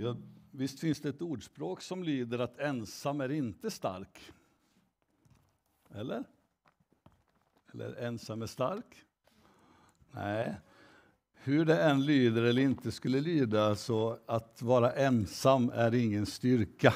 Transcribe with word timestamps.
Ja, 0.00 0.16
visst 0.50 0.80
finns 0.80 1.00
det 1.00 1.08
ett 1.08 1.22
ordspråk 1.22 1.82
som 1.82 2.02
lyder 2.02 2.38
att 2.38 2.58
ensam 2.58 3.20
är 3.20 3.30
inte 3.30 3.70
stark? 3.70 4.32
Eller? 5.94 6.24
Eller 7.74 7.94
ensam 7.94 8.42
är 8.42 8.46
stark? 8.46 9.04
Nej. 10.10 10.54
Hur 11.34 11.64
det 11.64 11.82
än 11.82 12.06
lyder 12.06 12.42
eller 12.42 12.62
inte 12.62 12.92
skulle 12.92 13.20
lyda 13.20 13.76
så 13.76 14.18
att 14.26 14.62
vara 14.62 14.92
ensam 14.92 15.70
är 15.74 15.94
ingen 15.94 16.26
styrka. 16.26 16.94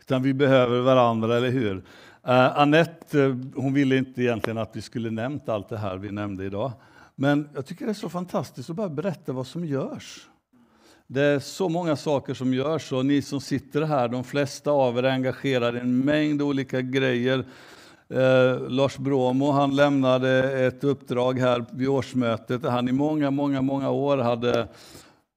Utan 0.00 0.22
vi 0.22 0.34
behöver 0.34 0.80
varandra, 0.80 1.36
eller 1.36 1.50
hur? 1.50 1.76
Eh, 1.76 2.34
uh, 2.34 2.58
Annette, 2.58 3.22
eh, 3.22 3.36
hon 3.54 3.74
ville 3.74 3.96
inte 3.96 4.22
egentligen 4.22 4.58
att 4.58 4.76
vi 4.76 4.82
skulle 4.82 5.10
nämnt 5.10 5.48
allt 5.48 5.68
det 5.68 5.78
här 5.78 5.96
vi 5.96 6.10
nämnde 6.10 6.44
idag. 6.44 6.72
Men 7.14 7.48
jag 7.54 7.66
tycker 7.66 7.86
det 7.86 7.92
är 7.92 7.94
så 7.94 8.08
fantastiskt 8.08 8.70
att 8.70 8.76
bara 8.76 8.88
berätta 8.88 9.32
vad 9.32 9.46
som 9.46 9.64
görs. 9.64 10.28
Det 11.12 11.22
är 11.22 11.38
så 11.38 11.68
många 11.68 11.96
saker 11.96 12.34
som 12.34 12.54
görs 12.54 12.92
och 12.92 13.06
ni 13.06 13.22
som 13.22 13.40
sitter 13.40 13.82
här, 13.82 14.08
de 14.08 14.24
flesta 14.24 14.70
av 14.70 14.98
er 14.98 15.02
är 15.02 15.10
engagerade 15.10 15.78
i 15.78 15.80
en 15.80 16.04
mängd 16.04 16.42
olika 16.42 16.80
grejer. 16.80 17.44
Eh, 18.08 18.68
Lars 18.68 18.98
Bromo 18.98 19.50
han 19.50 19.76
lämnade 19.76 20.60
ett 20.66 20.84
uppdrag 20.84 21.38
här 21.38 21.64
vid 21.72 21.88
årsmötet 21.88 22.62
där 22.62 22.70
han 22.70 22.88
i 22.88 22.92
många, 22.92 23.30
många, 23.30 23.62
många 23.62 23.90
år 23.90 24.18
hade 24.18 24.68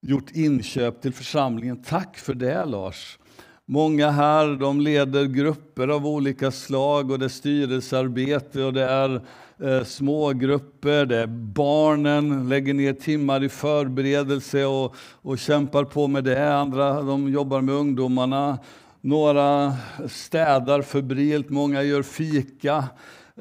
gjort 0.02 0.32
inköp 0.32 1.02
till 1.02 1.14
församlingen. 1.14 1.84
Tack 1.84 2.18
för 2.18 2.34
det 2.34 2.66
Lars! 2.66 3.20
Många 3.66 4.10
här 4.10 4.48
de 4.60 4.82
leder 4.82 5.26
grupper 5.26 5.88
av 5.88 6.08
olika 6.08 6.52
slag 6.52 7.12
och 7.12 7.20
det 7.20 7.26
är 7.26 7.30
styrelsearbete 7.30 8.64
och 8.64 8.74
det 8.74 8.84
är 8.84 9.22
eh, 9.64 9.84
smågrupper, 9.84 11.06
det 11.06 11.18
är 11.18 11.28
barnen 11.28 12.50
lägger 12.50 12.74
ner 12.74 12.94
timmar 12.94 13.44
i 13.44 13.50
förberedelse 13.50 14.66
och, 14.66 14.96
och 15.22 15.40
kämpar 15.40 15.84
på 15.84 16.08
med 16.08 16.24
det. 16.24 16.56
Andra 16.56 17.02
de 17.02 17.30
jobbar 17.30 17.62
med 17.62 17.76
ungdomarna. 17.76 18.60
Några 19.02 19.74
städar 20.08 20.82
febrilt, 20.82 21.50
många 21.50 21.84
gör 21.84 22.04
fika. 22.04 22.84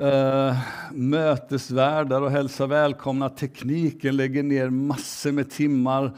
Eh, 0.01 0.57
mötesvärdar 0.93 2.23
och 2.23 2.31
hälsar 2.31 2.67
välkomna. 2.67 3.29
Tekniken 3.29 4.17
lägger 4.17 4.43
ner 4.43 4.71
massor 4.71 5.33
med 5.33 5.51
timmar. 5.51 6.13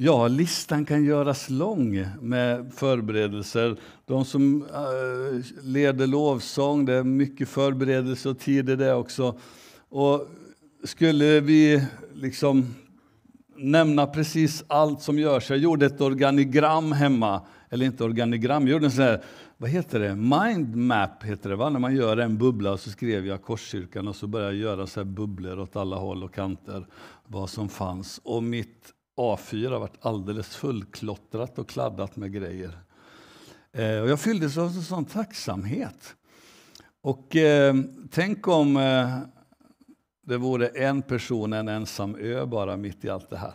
Ja, 0.00 0.28
listan 0.28 0.84
kan 0.84 1.04
göras 1.04 1.50
lång 1.50 2.06
med 2.20 2.72
förberedelser. 2.74 3.76
De 4.06 4.24
som 4.24 4.62
äh, 4.62 5.64
leder 5.64 6.06
lovsång, 6.06 6.84
det 6.84 6.94
är 6.94 7.02
mycket 7.02 7.48
förberedelse 7.48 8.28
och 8.28 8.38
tid 8.38 8.70
i 8.70 8.76
det 8.76 8.94
också. 8.94 9.38
Och 9.88 10.28
skulle 10.84 11.40
vi 11.40 11.84
liksom 12.14 12.74
nämna 13.56 14.06
precis 14.06 14.64
allt 14.66 15.02
som 15.02 15.18
görs. 15.18 15.50
Jag 15.50 15.58
gjorde 15.58 15.86
ett 15.86 16.00
organigram 16.00 16.92
hemma, 16.92 17.42
eller 17.70 17.86
inte 17.86 18.04
organigram, 18.04 18.62
jag 18.62 18.72
gjorde 18.72 18.86
en 18.86 18.90
sån 18.90 19.04
här, 19.04 19.22
vad 19.56 19.70
heter 19.70 20.00
det, 20.00 20.14
mindmap 20.14 21.24
heter 21.24 21.50
det 21.50 21.56
va? 21.56 21.70
När 21.70 21.80
man 21.80 21.96
gör 21.96 22.16
en 22.16 22.38
bubbla 22.38 22.72
och 22.72 22.80
så 22.80 22.90
skrev 22.90 23.26
jag 23.26 23.42
Korskyrkan 23.42 24.08
och 24.08 24.16
så 24.16 24.26
började 24.26 24.52
jag 24.52 24.60
göra 24.60 24.86
så 24.86 25.00
här 25.00 25.04
bubblor 25.04 25.58
åt 25.58 25.76
alla 25.76 25.96
håll 25.96 26.24
och 26.24 26.34
kanter, 26.34 26.86
vad 27.26 27.50
som 27.50 27.68
fanns. 27.68 28.20
Och 28.24 28.42
mitt 28.42 28.94
A4 29.18 29.70
har 29.70 29.80
varit 29.80 30.06
alldeles 30.06 30.56
fullklottrat 30.56 31.58
och 31.58 31.68
kladdat 31.68 32.16
med 32.16 32.32
grejer. 32.32 32.78
Eh, 33.72 34.00
och 34.00 34.08
jag 34.08 34.20
fylldes 34.20 34.58
av 34.58 34.66
en 34.66 34.82
sån 34.82 35.04
tacksamhet. 35.04 36.14
Och 37.00 37.36
eh, 37.36 37.74
tänk 38.10 38.48
om 38.48 38.76
eh, 38.76 39.18
det 40.26 40.36
vore 40.36 40.66
en 40.66 41.02
person, 41.02 41.52
en 41.52 41.68
ensam 41.68 42.16
ö 42.16 42.46
bara 42.46 42.76
mitt 42.76 43.04
i 43.04 43.10
allt 43.10 43.30
det 43.30 43.36
här. 43.36 43.54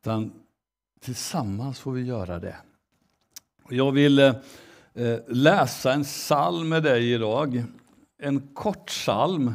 Utan 0.00 0.32
tillsammans 1.00 1.78
får 1.78 1.92
vi 1.92 2.02
göra 2.02 2.38
det. 2.38 2.56
Jag 3.68 3.92
vill 3.92 4.18
eh, 4.18 4.34
eh, 4.94 5.18
läsa 5.28 5.92
en 5.92 6.04
psalm 6.04 6.68
med 6.68 6.82
dig 6.82 7.12
idag. 7.12 7.64
En 8.18 8.40
kort 8.54 8.86
psalm, 8.86 9.54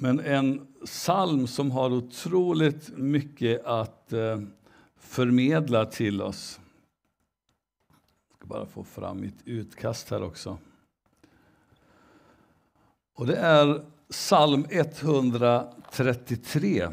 men 0.00 0.20
en 0.20 0.66
psalm 0.84 1.46
som 1.46 1.70
har 1.70 1.90
otroligt 1.90 2.96
mycket 2.96 3.64
att 3.64 4.12
eh, 4.12 4.40
förmedla 4.96 5.86
till 5.86 6.22
oss. 6.22 6.60
Jag 8.28 8.36
ska 8.36 8.46
bara 8.46 8.66
få 8.66 8.84
fram 8.84 9.20
mitt 9.20 9.38
utkast 9.44 10.10
här 10.10 10.22
också. 10.22 10.58
Och 13.14 13.26
det 13.26 13.36
är 13.36 13.84
psalm 14.10 14.66
133. 14.70 16.88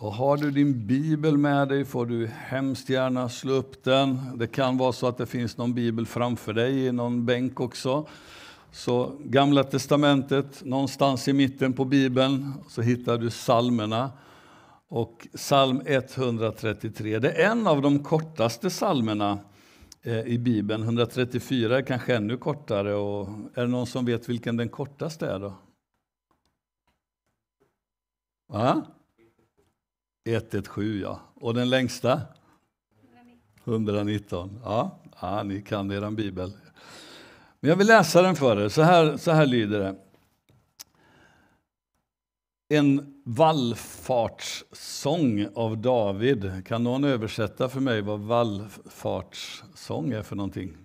Och 0.00 0.12
har 0.12 0.36
du 0.36 0.50
din 0.50 0.86
bibel 0.86 1.38
med 1.38 1.68
dig 1.68 1.84
får 1.84 2.06
du 2.06 2.26
hemskt 2.26 2.88
gärna 2.88 3.28
slå 3.28 3.52
upp 3.52 3.84
den. 3.84 4.38
Det 4.38 4.46
kan 4.46 4.76
vara 4.76 4.92
så 4.92 5.06
att 5.06 5.18
det 5.18 5.26
finns 5.26 5.56
någon 5.56 5.74
bibel 5.74 6.06
framför 6.06 6.52
dig 6.52 6.86
i 6.86 6.92
någon 6.92 7.26
bänk 7.26 7.60
också. 7.60 8.08
Så 8.72 9.12
Gamla 9.24 9.64
testamentet, 9.64 10.64
någonstans 10.64 11.28
i 11.28 11.32
mitten 11.32 11.72
på 11.72 11.84
bibeln, 11.84 12.52
så 12.68 12.82
hittar 12.82 13.18
du 13.18 13.30
psalmerna. 13.30 14.10
Och 14.88 15.28
psalm 15.34 15.82
133, 15.86 17.18
det 17.18 17.30
är 17.30 17.50
en 17.50 17.66
av 17.66 17.82
de 17.82 18.04
kortaste 18.04 18.68
psalmerna 18.68 19.38
eh, 20.02 20.20
i 20.20 20.38
Bibeln. 20.38 20.82
134 20.82 21.78
är 21.78 21.82
kanske 21.82 22.16
ännu 22.16 22.36
kortare. 22.36 22.94
Och 22.94 23.28
är 23.54 23.60
det 23.60 23.66
någon 23.66 23.86
som 23.86 24.04
vet 24.04 24.28
vilken 24.28 24.56
den 24.56 24.68
kortaste 24.68 25.26
är? 25.26 25.38
då? 25.38 25.54
Va? 28.48 28.86
117, 30.34 31.00
ja. 31.00 31.20
Och 31.34 31.54
den 31.54 31.70
längsta? 31.70 32.20
119. 33.64 34.60
Ja, 34.64 34.98
ja 35.20 35.42
ni 35.42 35.62
kan 35.62 35.92
er 35.92 36.10
bibel. 36.10 36.52
Men 37.60 37.68
jag 37.68 37.76
vill 37.76 37.86
läsa 37.86 38.22
den 38.22 38.36
för 38.36 38.64
er. 38.64 38.68
Så 38.68 38.82
här, 38.82 39.16
så 39.16 39.30
här 39.30 39.46
lyder 39.46 39.80
det. 39.80 39.96
En 42.68 43.14
vallfartssång 43.24 45.46
av 45.54 45.78
David. 45.78 46.66
Kan 46.66 46.84
någon 46.84 47.04
översätta 47.04 47.68
för 47.68 47.80
mig 47.80 48.02
vad 48.02 48.20
vallfartssång 48.20 50.12
är 50.12 50.22
för 50.22 50.36
någonting? 50.36 50.76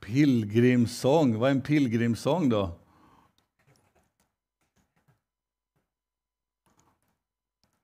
Pilgrimssång. 0.00 1.38
Vad 1.38 1.50
är 1.50 1.54
en 1.54 1.60
pilgrimssång 1.60 2.48
då? 2.48 2.78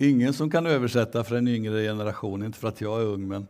Ingen 0.02 0.32
som 0.32 0.50
kan 0.50 0.66
översätta 0.66 1.24
för 1.24 1.36
en 1.36 1.48
yngre 1.48 1.82
generation, 1.82 2.44
inte 2.44 2.58
för 2.58 2.68
att 2.68 2.80
jag 2.80 3.00
är 3.00 3.04
ung, 3.04 3.28
men 3.28 3.46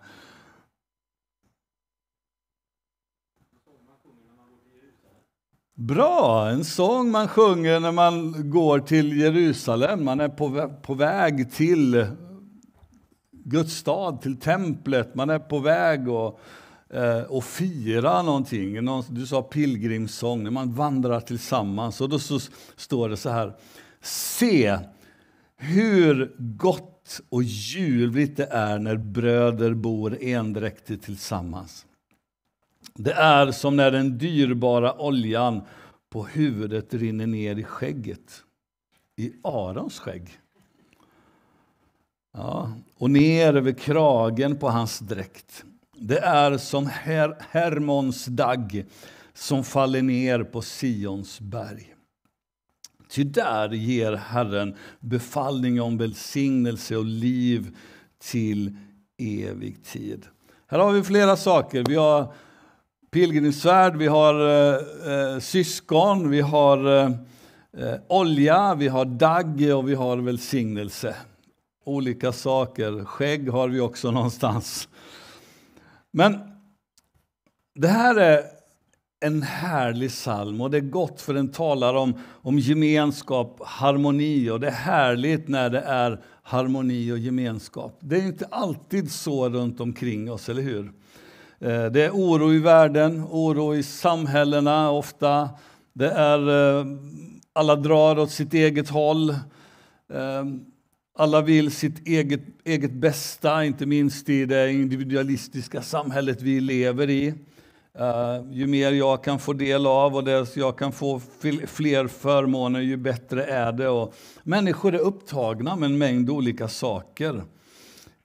Bra! 5.74 6.48
En 6.48 6.64
sång 6.64 7.10
man 7.10 7.28
sjunger 7.28 7.80
när 7.80 7.92
man 7.92 8.50
går 8.50 8.78
till 8.78 9.20
Jerusalem. 9.20 10.04
Man 10.04 10.20
är 10.20 10.28
på, 10.28 10.72
på 10.82 10.94
väg 10.94 11.52
till 11.52 12.06
Guds 13.32 13.74
stad, 13.74 14.22
till 14.22 14.36
templet. 14.40 15.14
Man 15.14 15.30
är 15.30 15.38
på 15.38 15.58
väg 15.58 16.08
och, 16.08 16.40
eh, 16.90 17.22
och 17.22 17.44
fira 17.44 18.22
någonting. 18.22 18.86
Du 19.08 19.26
sa 19.26 19.42
pilgrimssång, 19.42 20.44
när 20.44 20.50
man 20.50 20.72
vandrar 20.72 21.20
tillsammans. 21.20 22.00
Och 22.00 22.08
då 22.08 22.18
så 22.18 22.38
står 22.76 23.08
det 23.08 23.16
så 23.16 23.30
här. 23.30 23.56
Se 24.02 24.78
hur 25.60 26.34
gott 26.38 27.20
och 27.28 27.42
ljuvligt 27.42 28.36
det 28.36 28.46
är 28.46 28.78
när 28.78 28.96
bröder 28.96 29.74
bor 29.74 30.18
endräktigt 30.20 31.04
tillsammans. 31.04 31.86
Det 32.94 33.12
är 33.12 33.50
som 33.50 33.76
när 33.76 33.90
den 33.90 34.18
dyrbara 34.18 35.00
oljan 35.00 35.62
på 36.10 36.24
huvudet 36.24 36.94
rinner 36.94 37.26
ner 37.26 37.56
i 37.56 37.64
skägget, 37.64 38.42
i 39.16 39.32
Arons 39.42 39.98
skägg. 39.98 40.30
Ja, 42.32 42.72
och 42.98 43.10
ner 43.10 43.54
över 43.54 43.72
kragen 43.72 44.56
på 44.56 44.68
hans 44.68 44.98
dräkt. 44.98 45.64
Det 45.96 46.18
är 46.18 46.58
som 46.58 46.86
Her 46.86 47.36
Hermons 47.50 48.24
dagg 48.24 48.84
som 49.34 49.64
faller 49.64 50.02
ner 50.02 50.42
på 50.42 50.62
Sions 50.62 51.40
berg. 51.40 51.94
Ty 53.10 53.24
där 53.24 53.68
ger 53.68 54.12
Herren 54.12 54.76
befallning 55.00 55.80
om 55.80 55.98
välsignelse 55.98 56.96
och 56.96 57.04
liv 57.04 57.76
till 58.18 58.76
evig 59.18 59.84
tid. 59.84 60.26
Här 60.66 60.78
har 60.78 60.92
vi 60.92 61.02
flera 61.02 61.36
saker. 61.36 61.84
Vi 61.88 61.94
har 61.94 62.32
pilgrimsfärd, 63.10 63.96
vi 63.96 64.06
har 64.06 64.48
eh, 64.48 65.34
eh 65.34 65.38
syskon, 65.38 66.30
vi 66.30 66.40
har 66.40 66.98
eh, 66.98 67.10
eh, 67.78 67.94
olja, 68.08 68.74
vi 68.74 68.88
har 68.88 69.04
dagg 69.04 69.76
och 69.76 69.88
vi 69.88 69.94
har 69.94 70.16
välsignelse. 70.16 71.16
Olika 71.84 72.32
saker. 72.32 73.04
Skägg 73.04 73.50
har 73.50 73.68
vi 73.68 73.80
också 73.80 74.10
någonstans. 74.10 74.88
Men 76.10 76.38
det 77.74 77.88
här 77.88 78.16
är 78.16 78.59
en 79.20 79.42
härlig 79.42 80.10
psalm 80.10 80.60
och 80.60 80.70
det 80.70 80.76
är 80.76 80.80
gott 80.80 81.20
för 81.20 81.34
den 81.34 81.48
talar 81.48 81.94
om, 81.94 82.14
om 82.28 82.58
gemenskap, 82.58 83.60
harmoni 83.64 84.50
och 84.50 84.60
det 84.60 84.66
är 84.66 84.70
härligt 84.70 85.48
när 85.48 85.70
det 85.70 85.80
är 85.80 86.20
harmoni 86.42 87.12
och 87.12 87.18
gemenskap. 87.18 87.98
Det 88.00 88.16
är 88.16 88.26
inte 88.26 88.46
alltid 88.50 89.12
så 89.12 89.48
runt 89.48 89.80
omkring 89.80 90.32
oss, 90.32 90.48
eller 90.48 90.62
hur? 90.62 90.92
Eh, 91.58 91.84
det 91.84 92.02
är 92.02 92.10
oro 92.10 92.52
i 92.52 92.58
världen, 92.58 93.24
oro 93.30 93.74
i 93.74 93.82
samhällena 93.82 94.90
ofta. 94.90 95.48
Det 95.92 96.10
är 96.10 96.78
eh, 96.78 96.86
alla 97.52 97.76
drar 97.76 98.18
åt 98.18 98.30
sitt 98.30 98.54
eget 98.54 98.88
håll. 98.88 99.30
Eh, 99.30 100.44
alla 101.18 101.40
vill 101.40 101.70
sitt 101.70 102.08
eget, 102.08 102.42
eget 102.64 102.92
bästa, 102.92 103.64
inte 103.64 103.86
minst 103.86 104.28
i 104.28 104.46
det 104.46 104.72
individualistiska 104.72 105.82
samhället 105.82 106.42
vi 106.42 106.60
lever 106.60 107.10
i. 107.10 107.34
Uh, 107.98 108.52
ju 108.52 108.66
mer 108.66 108.92
jag 108.92 109.24
kan 109.24 109.38
få 109.38 109.52
del 109.52 109.86
av 109.86 110.16
och 110.16 110.24
det 110.24 110.56
jag 110.56 110.78
kan 110.78 110.92
få 110.92 111.20
fler 111.66 112.06
förmåner, 112.06 112.80
ju 112.80 112.96
bättre 112.96 113.44
är 113.44 113.72
det. 113.72 113.88
Och 113.88 114.14
människor 114.42 114.94
är 114.94 114.98
upptagna 114.98 115.76
med 115.76 115.86
en 115.86 115.98
mängd 115.98 116.30
olika 116.30 116.68
saker. 116.68 117.34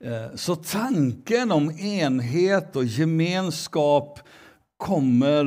Uh, 0.04 0.34
så 0.34 0.56
tanken 0.56 1.52
om 1.52 1.70
enhet 1.70 2.76
och 2.76 2.84
gemenskap 2.84 4.20
kommer 4.76 5.46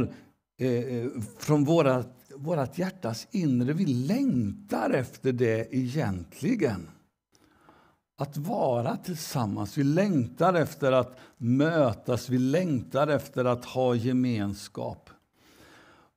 uh, 0.62 1.22
från 1.40 1.64
våra, 1.64 2.04
vårt 2.36 2.78
hjärtas 2.78 3.28
inre. 3.32 3.74
Vi 3.74 3.86
längtar 3.86 4.90
efter 4.90 5.32
det 5.32 5.76
egentligen 5.76 6.88
att 8.20 8.38
vara 8.38 8.98
tillsammans. 8.98 9.78
Vi 9.78 9.84
längtar 9.84 10.54
efter 10.54 10.92
att 10.92 11.18
mötas, 11.38 12.30
vi 12.30 12.38
längtar 12.38 13.08
efter 13.08 13.46
att 13.46 13.66
ha 13.66 13.96
gemenskap. 13.96 15.10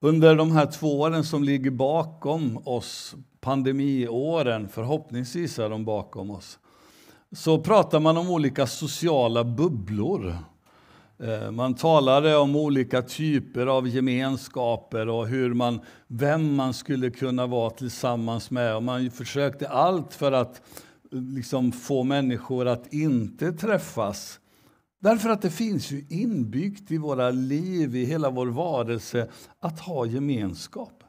Under 0.01 0.37
de 0.37 0.53
här 0.53 0.67
två 0.67 1.01
åren 1.01 1.25
som 1.25 1.45
ligger 1.45 1.71
bakom 1.71 2.59
oss, 2.65 3.15
pandemiåren, 3.41 4.69
förhoppningsvis 4.69 5.59
är 5.59 5.71
de 5.71 5.85
bakom 5.85 6.31
oss, 6.31 6.59
så 7.33 7.59
pratar 7.61 8.01
man 8.01 8.17
om 8.17 8.31
olika 8.31 8.67
sociala 8.67 9.45
bubblor. 9.45 10.37
Eh, 11.19 11.51
man 11.51 11.75
talade 11.75 12.37
om 12.37 12.57
olika 12.57 13.03
typer 13.03 13.67
av 13.67 13.89
gemenskaper 13.89 15.09
och 15.09 15.27
hur 15.27 15.55
man, 15.55 15.81
vem 16.07 16.55
man 16.55 16.75
skulle 16.75 17.11
kunna 17.11 17.47
vara 17.47 17.71
tillsammans 17.71 18.51
med. 18.51 18.77
Och 18.77 18.83
man 18.83 19.11
försökte 19.11 19.69
allt 19.69 20.15
för 20.15 20.33
att 20.33 20.63
liksom 21.13 21.73
få 21.73 22.05
människor 22.05 22.69
att 22.69 22.93
inte 22.93 23.53
träffas. 23.53 24.41
Därför 25.01 25.31
att 25.31 25.43
det 25.43 25.51
finns 25.51 25.91
ju 25.91 26.05
inbyggt 26.09 26.91
i 26.91 26.99
våra 26.99 27.31
liv, 27.31 27.97
i 27.97 28.05
hela 28.05 28.31
vår 28.31 28.47
varelse, 28.47 29.29
att 29.61 29.81
ha 29.81 30.07
gemenskap. 30.07 31.05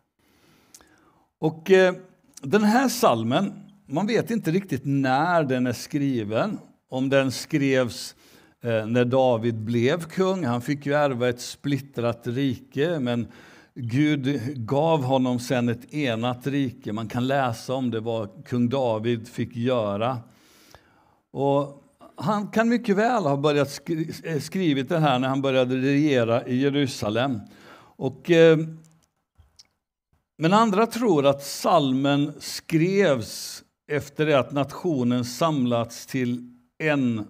Och 1.39 1.71
eh, 1.71 1.93
den 2.41 2.63
här 2.63 2.89
salmen, 2.89 3.53
man 3.85 4.07
vet 4.07 4.31
inte 4.31 4.51
riktigt 4.51 4.81
när 4.85 5.43
den 5.43 5.67
är 5.67 5.73
skriven. 5.73 6.59
Om 6.89 7.09
den 7.09 7.31
skrevs 7.31 8.15
eh, 8.61 8.85
när 8.85 9.05
David 9.05 9.55
blev 9.55 10.03
kung. 10.03 10.45
Han 10.45 10.61
fick 10.61 10.85
ju 10.85 10.93
ärva 10.93 11.29
ett 11.29 11.41
splittrat 11.41 12.21
rike, 12.27 12.99
men 12.99 13.27
Gud 13.75 14.41
gav 14.55 15.03
honom 15.03 15.39
sen 15.39 15.69
ett 15.69 15.93
enat 15.93 16.47
rike. 16.47 16.93
Man 16.93 17.07
kan 17.07 17.27
läsa 17.27 17.73
om 17.73 17.91
det, 17.91 17.99
vad 17.99 18.47
kung 18.47 18.69
David 18.69 19.27
fick 19.27 19.55
göra. 19.55 20.17
Och 21.31 21.83
han 22.15 22.47
kan 22.47 22.69
mycket 22.69 22.95
väl 22.95 23.23
ha 23.23 23.37
börjat 23.37 23.69
skri 23.69 24.11
eh, 24.23 24.39
skrivit 24.39 24.89
det 24.89 24.99
här 24.99 25.19
när 25.19 25.27
han 25.27 25.41
började 25.41 25.75
regera 25.75 26.47
i 26.47 26.55
Jerusalem. 26.55 27.39
Och, 27.95 28.31
eh, 28.31 28.57
men 30.37 30.53
andra 30.53 30.87
tror 30.87 31.25
att 31.25 31.43
salmen 31.43 32.33
skrevs 32.39 33.63
efter 33.87 34.25
det 34.25 34.39
att 34.39 34.51
nationen 34.51 35.25
samlats 35.25 36.05
till 36.05 36.57
en 36.77 37.27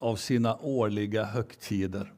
av 0.00 0.16
sina 0.16 0.56
årliga 0.56 1.24
högtider. 1.24 2.12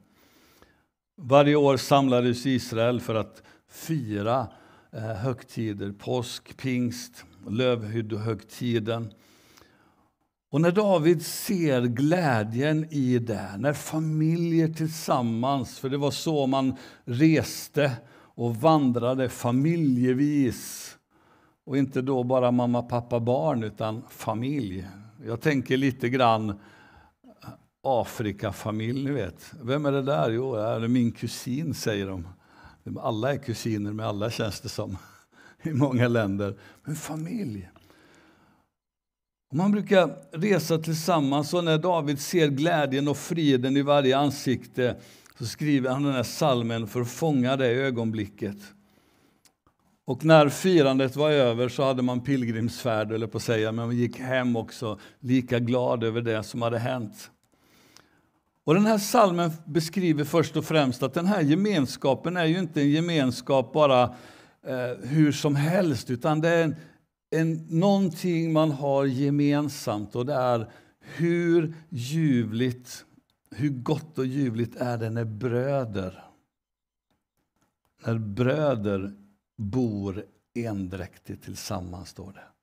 Varje 1.21 1.55
år 1.55 1.77
samlades 1.77 2.45
Israel 2.45 3.01
för 3.01 3.15
att 3.15 3.43
fyra 3.69 4.47
eh, 4.91 5.01
högtider. 5.01 5.91
Påsk, 5.91 6.57
pingst, 6.57 7.25
lövhyddohögtiden. 7.47 9.13
Och 10.49 10.61
när 10.61 10.71
David 10.71 11.25
ser 11.25 11.81
glädjen 11.81 12.87
i 12.93 13.19
det, 13.19 13.55
när 13.57 13.73
familjer 13.73 14.67
tillsammans, 14.67 15.79
för 15.79 15.89
det 15.89 15.97
var 15.97 16.11
så 16.11 16.47
man 16.47 16.75
reste 17.05 17.91
och 18.35 18.55
vandrade 18.55 19.29
familjevis 19.29 20.93
och 21.65 21.77
inte 21.77 22.01
då 22.01 22.23
bara 22.23 22.51
mamma, 22.51 22.81
pappa, 22.81 23.19
barn, 23.19 23.63
utan 23.63 24.03
familj. 24.09 24.87
Jag 25.25 25.41
tänker 25.41 25.77
lite 25.77 26.09
grann 26.09 26.59
Afrikafamilj, 27.83 29.03
ni 29.03 29.11
vet. 29.11 29.53
Vem 29.61 29.85
är 29.85 29.91
det 29.91 30.01
där? 30.01 30.29
Jo, 30.29 30.55
det 30.55 30.61
är 30.61 30.87
min 30.87 31.11
kusin, 31.11 31.73
säger 31.73 32.07
de. 32.07 32.27
Alla 32.99 33.33
är 33.33 33.37
kusiner 33.37 33.93
med 33.93 34.05
alla 34.05 34.31
känns 34.31 34.61
det 34.61 34.69
som 34.69 34.97
i 35.63 35.69
många 35.69 36.07
länder. 36.07 36.57
Men 36.83 36.95
familj. 36.95 37.69
Man 39.53 39.71
brukar 39.71 40.15
resa 40.31 40.77
tillsammans 40.77 41.53
och 41.53 41.63
när 41.63 41.77
David 41.77 42.19
ser 42.19 42.47
glädjen 42.47 43.07
och 43.07 43.17
friden 43.17 43.77
i 43.77 43.81
varje 43.81 44.17
ansikte 44.17 44.95
så 45.39 45.45
skriver 45.45 45.89
han 45.89 46.03
den 46.03 46.13
här 46.13 46.23
salmen 46.23 46.87
för 46.87 47.01
att 47.01 47.11
fånga 47.11 47.55
det 47.55 47.67
ögonblicket. 47.67 48.57
Och 50.05 50.25
när 50.25 50.49
firandet 50.49 51.15
var 51.15 51.31
över 51.31 51.69
så 51.69 51.83
hade 51.83 52.01
man 52.01 52.21
pilgrimsfärd, 52.21 53.11
eller 53.11 53.27
på 53.27 53.37
att 53.37 53.43
säga, 53.43 53.71
men 53.71 53.85
man 53.85 53.97
gick 53.97 54.19
hem 54.19 54.55
också 54.55 54.99
lika 55.19 55.59
glad 55.59 56.03
över 56.03 56.21
det 56.21 56.43
som 56.43 56.61
hade 56.61 56.79
hänt. 56.79 57.31
Och 58.67 58.73
den 58.73 58.85
här 58.85 58.97
salmen 58.97 59.51
beskriver 59.65 60.23
först 60.23 60.57
och 60.57 60.65
främst 60.65 61.03
att 61.03 61.13
den 61.13 61.25
här 61.25 61.41
gemenskapen 61.41 62.37
är 62.37 62.45
ju 62.45 62.59
inte 62.59 62.81
en 62.81 62.89
gemenskap 62.89 63.73
bara 63.73 64.03
eh, 64.63 64.97
hur 65.01 65.31
som 65.31 65.55
helst, 65.55 66.09
utan 66.09 66.41
det 66.41 66.49
är 66.49 66.63
en, 66.63 66.75
en, 67.29 67.53
någonting 67.69 68.53
man 68.53 68.71
har 68.71 69.05
gemensamt 69.05 70.15
och 70.15 70.25
det 70.25 70.33
är 70.33 70.71
hur 70.99 71.73
ljuvligt, 71.89 73.05
hur 73.51 73.69
gott 73.69 74.17
och 74.17 74.25
ljuvligt 74.25 74.75
är 74.75 74.97
det 74.97 75.09
när 75.09 75.25
bröder, 75.25 76.23
när 78.05 78.17
bröder 78.17 79.13
bor 79.57 80.25
endräktigt 80.55 81.43
tillsammans, 81.43 82.09
står 82.09 82.31
det. 82.31 82.56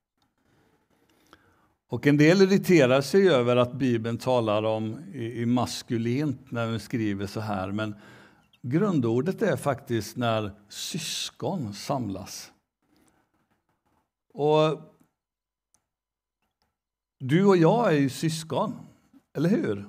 Och 1.95 2.07
en 2.07 2.17
del 2.17 2.43
irriterar 2.43 3.01
sig 3.01 3.29
över 3.29 3.57
att 3.57 3.73
Bibeln 3.73 4.19
talar 4.19 4.63
om 4.63 4.99
i, 5.13 5.43
i 5.43 5.47
maskulint 5.47 6.51
när 6.51 6.67
den 6.67 6.81
skriver 6.81 7.27
så 7.27 7.41
här. 7.41 7.73
Men 7.73 7.95
grundordet 8.63 9.43
är 9.43 9.57
faktiskt 9.57 10.17
när 10.17 10.53
syskon 10.69 11.75
samlas. 11.75 12.53
Och 14.33 14.81
du 17.21 17.45
och 17.45 17.57
jag 17.57 17.89
är 17.95 17.99
ju 17.99 18.09
syskon, 18.09 18.73
eller 19.37 19.49
hur? 19.49 19.89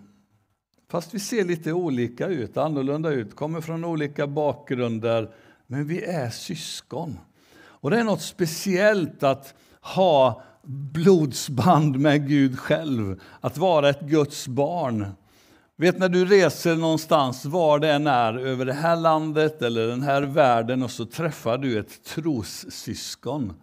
Fast 0.89 1.13
vi 1.13 1.19
ser 1.19 1.45
lite 1.45 1.73
olika 1.73 2.27
ut, 2.27 2.57
annorlunda 2.57 3.09
ut, 3.09 3.35
kommer 3.35 3.61
från 3.61 3.85
olika 3.85 4.27
bakgrunder. 4.27 5.33
Men 5.67 5.87
vi 5.87 6.03
är 6.03 6.29
syskon. 6.29 7.19
Och 7.57 7.91
det 7.91 7.99
är 7.99 8.03
något 8.03 8.21
speciellt 8.21 9.23
att 9.23 9.55
ha 9.81 10.43
blodsband 10.67 11.99
med 11.99 12.27
Gud 12.27 12.59
själv, 12.59 13.21
att 13.41 13.57
vara 13.57 13.89
ett 13.89 14.01
Guds 14.01 14.47
barn. 14.47 15.07
Vet 15.77 15.99
när 15.99 16.09
du 16.09 16.25
reser 16.25 16.75
någonstans, 16.75 17.45
var 17.45 17.79
det 17.79 17.91
än 17.91 18.07
är, 18.07 18.37
över 18.37 18.65
det 18.65 18.73
här 18.73 18.95
landet 18.95 19.61
eller 19.61 19.87
den 19.87 20.01
här 20.01 20.21
världen 20.21 20.83
och 20.83 20.91
så 20.91 21.05
träffar 21.05 21.57
du 21.57 21.79
ett 21.79 22.03
trossyskon. 22.03 23.53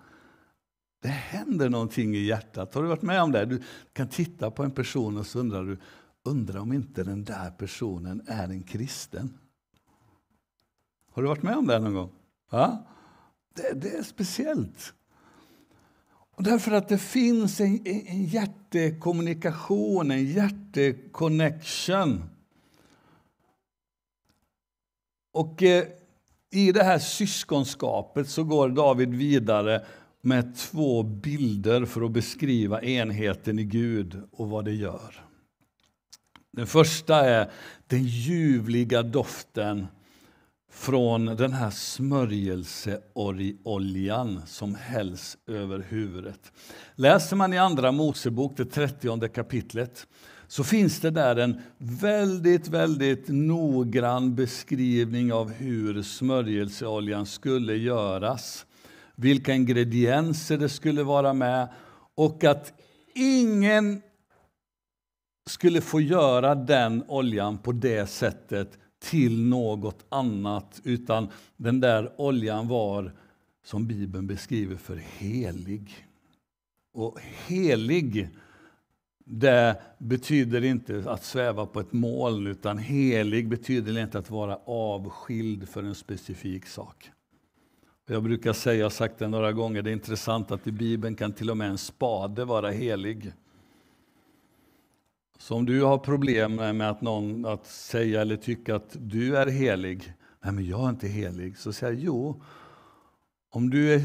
Det 1.02 1.08
händer 1.08 1.68
någonting 1.68 2.14
i 2.14 2.18
hjärtat. 2.18 2.74
Har 2.74 2.82
du 2.82 2.88
varit 2.88 3.02
med 3.02 3.22
om 3.22 3.32
det? 3.32 3.44
Du 3.44 3.62
kan 3.92 4.08
titta 4.08 4.50
på 4.50 4.62
en 4.62 4.70
person 4.70 5.16
och 5.16 5.26
så 5.26 5.38
undrar 5.38 5.64
du, 5.64 5.78
undrar 6.24 6.60
om 6.60 6.72
inte 6.72 7.04
den 7.04 7.24
där 7.24 7.50
personen 7.50 8.22
är 8.26 8.48
en 8.48 8.62
kristen. 8.62 9.38
Har 11.12 11.22
du 11.22 11.28
varit 11.28 11.42
med 11.42 11.56
om 11.56 11.66
det 11.66 11.78
någon 11.78 11.94
gång? 11.94 12.10
Ja? 12.50 12.86
Det, 13.54 13.80
det 13.80 13.96
är 13.96 14.02
speciellt. 14.02 14.94
Och 16.36 16.42
därför 16.42 16.72
att 16.72 16.88
det 16.88 16.98
finns 16.98 17.60
en, 17.60 17.86
en 17.86 18.24
hjärtekommunikation, 18.24 20.10
en 20.10 20.24
hjärteconnection. 20.24 22.24
Och 25.32 25.62
eh, 25.62 25.84
i 26.50 26.72
det 26.72 26.84
här 26.84 26.98
syskonskapet 26.98 28.28
så 28.28 28.44
går 28.44 28.68
David 28.68 29.14
vidare 29.14 29.84
med 30.20 30.56
två 30.56 31.02
bilder 31.02 31.84
för 31.84 32.02
att 32.02 32.10
beskriva 32.10 32.82
enheten 32.82 33.58
i 33.58 33.64
Gud 33.64 34.22
och 34.32 34.48
vad 34.48 34.64
det 34.64 34.74
gör. 34.74 35.24
Den 36.52 36.66
första 36.66 37.16
är 37.16 37.50
den 37.86 38.02
ljuvliga 38.02 39.02
doften 39.02 39.86
från 40.72 41.26
den 41.26 41.52
här 41.52 41.70
smörjelseoljan 41.70 44.42
som 44.46 44.74
hälls 44.74 45.38
över 45.46 45.86
huvudet. 45.88 46.52
Läser 46.94 47.36
man 47.36 47.52
i 47.52 47.58
Andra 47.58 47.92
Mosebok, 47.92 48.56
det 48.56 48.64
30 48.64 49.28
kapitlet, 49.28 50.06
så 50.48 50.64
finns 50.64 51.00
det 51.00 51.10
där 51.10 51.36
en 51.36 51.60
väldigt, 51.78 52.68
väldigt 52.68 53.24
noggrann 53.28 54.34
beskrivning 54.34 55.32
av 55.32 55.52
hur 55.52 56.02
smörjelseoljan 56.02 57.26
skulle 57.26 57.76
göras. 57.76 58.66
Vilka 59.16 59.54
ingredienser 59.54 60.58
det 60.58 60.68
skulle 60.68 61.02
vara 61.02 61.32
med 61.32 61.68
och 62.14 62.44
att 62.44 62.72
ingen 63.14 64.02
skulle 65.50 65.80
få 65.80 66.00
göra 66.00 66.54
den 66.54 67.04
oljan 67.08 67.58
på 67.58 67.72
det 67.72 68.06
sättet 68.06 68.78
till 69.02 69.42
något 69.42 70.04
annat, 70.08 70.80
utan 70.84 71.28
den 71.56 71.80
där 71.80 72.12
oljan 72.20 72.68
var, 72.68 73.12
som 73.64 73.86
Bibeln 73.86 74.26
beskriver, 74.26 74.76
för 74.76 74.96
helig. 74.96 76.06
Och 76.92 77.18
helig, 77.46 78.28
det 79.24 79.82
betyder 79.98 80.64
inte 80.64 81.04
att 81.06 81.24
sväva 81.24 81.66
på 81.66 81.80
ett 81.80 81.92
moln, 81.92 82.46
utan 82.46 82.78
helig 82.78 83.48
betyder 83.48 83.98
inte 83.98 84.18
att 84.18 84.30
vara 84.30 84.56
avskild 84.66 85.68
för 85.68 85.82
en 85.82 85.94
specifik 85.94 86.66
sak. 86.66 87.10
Jag 88.06 88.22
brukar 88.22 88.52
säga, 88.52 88.78
jag 88.78 88.84
har 88.84 88.90
sagt 88.90 89.18
det 89.18 89.28
några 89.28 89.52
gånger, 89.52 89.82
det 89.82 89.90
är 89.90 89.92
intressant 89.92 90.50
att 90.50 90.66
i 90.66 90.72
Bibeln 90.72 91.14
kan 91.14 91.32
till 91.32 91.50
och 91.50 91.56
med 91.56 91.70
en 91.70 91.78
spade 91.78 92.44
vara 92.44 92.70
helig. 92.70 93.32
Så 95.42 95.54
om 95.54 95.66
du 95.66 95.82
har 95.82 95.98
problem 95.98 96.54
med 96.54 96.90
att, 96.90 97.00
någon, 97.00 97.46
att 97.46 97.66
säga 97.66 98.20
eller 98.20 98.36
tycka 98.36 98.76
att 98.76 98.96
du 99.00 99.36
är 99.36 99.46
helig, 99.46 100.14
nej 100.44 100.52
men 100.52 100.66
jag 100.66 100.84
är 100.84 100.88
inte 100.88 101.08
helig, 101.08 101.58
så 101.58 101.72
säger 101.72 101.92
jag 101.92 102.02
jo, 102.02 102.42
om 103.50 103.70
du 103.70 103.94
är, 103.94 104.02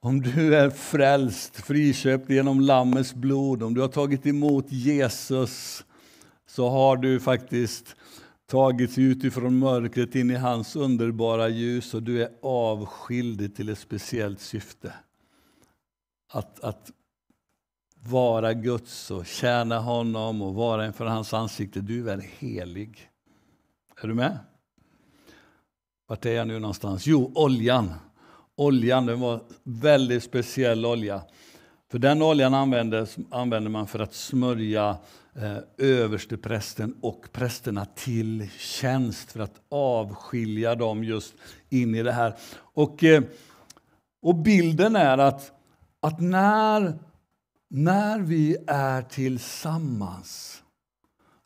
om 0.00 0.20
du 0.20 0.56
är 0.56 0.70
frälst, 0.70 1.56
friköpt 1.56 2.30
genom 2.30 2.60
Lammets 2.60 3.14
blod, 3.14 3.62
om 3.62 3.74
du 3.74 3.80
har 3.80 3.88
tagit 3.88 4.26
emot 4.26 4.72
Jesus, 4.72 5.84
så 6.46 6.68
har 6.68 6.96
du 6.96 7.20
faktiskt 7.20 7.96
tagits 8.46 8.98
utifrån 8.98 9.58
mörkret 9.58 10.14
in 10.14 10.30
i 10.30 10.34
hans 10.34 10.76
underbara 10.76 11.48
ljus 11.48 11.94
och 11.94 12.02
du 12.02 12.22
är 12.22 12.30
avskild 12.42 13.56
till 13.56 13.68
ett 13.68 13.78
speciellt 13.78 14.40
syfte. 14.40 14.92
Att, 16.32 16.60
att 16.60 16.90
vara 18.10 18.54
Guds 18.54 19.10
och 19.10 19.26
tjäna 19.26 19.78
honom 19.78 20.42
och 20.42 20.54
vara 20.54 20.86
inför 20.86 21.06
hans 21.06 21.34
ansikte. 21.34 21.80
Du 21.80 22.10
är 22.10 22.18
helig. 22.38 23.10
Är 24.02 24.08
du 24.08 24.14
med? 24.14 24.38
Vart 26.08 26.26
är 26.26 26.32
jag 26.32 26.48
nu 26.48 26.58
någonstans? 26.58 27.06
Jo, 27.06 27.32
oljan. 27.34 27.94
Oljan 28.56 29.06
den 29.06 29.20
var 29.20 29.40
väldigt 29.62 30.22
speciell 30.22 30.86
olja. 30.86 31.22
För 31.90 31.98
den 31.98 32.22
oljan 32.22 32.54
användes, 32.54 33.16
använde 33.30 33.70
man 33.70 33.86
för 33.86 33.98
att 33.98 34.14
smörja 34.14 34.96
eh, 35.34 35.58
översteprästen 35.78 36.94
och 37.00 37.32
prästerna 37.32 37.84
till 37.84 38.50
tjänst 38.58 39.32
för 39.32 39.40
att 39.40 39.60
avskilja 39.68 40.74
dem 40.74 41.04
just 41.04 41.34
in 41.68 41.94
i 41.94 42.02
det 42.02 42.12
här. 42.12 42.34
Och, 42.58 43.04
eh, 43.04 43.22
och 44.22 44.34
bilden 44.34 44.96
är 44.96 45.18
att, 45.18 45.52
att 46.00 46.20
när 46.20 46.98
när 47.70 48.20
vi 48.20 48.56
är 48.66 49.02
tillsammans, 49.02 50.62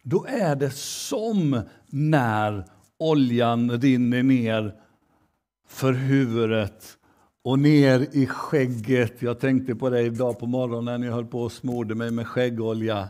då 0.03 0.27
är 0.29 0.57
det 0.57 0.71
som 0.71 1.63
när 1.87 2.65
oljan 2.99 3.81
rinner 3.81 4.23
ner 4.23 4.75
för 5.69 5.93
huvudet 5.93 6.99
och 7.45 7.59
ner 7.59 8.09
i 8.13 8.27
skägget. 8.27 9.23
Jag 9.23 9.41
tänkte 9.41 9.75
på 9.75 9.91
det 9.91 10.01
idag 10.01 10.39
på 10.39 10.47
morgonen 10.47 11.01
när 11.01 11.07
jag 11.07 11.15
höll 11.15 11.27
på 11.27 11.43
och 11.43 11.53
smorde 11.53 11.95
mig 11.95 12.11
med 12.11 12.27
skäggolja. 12.27 13.09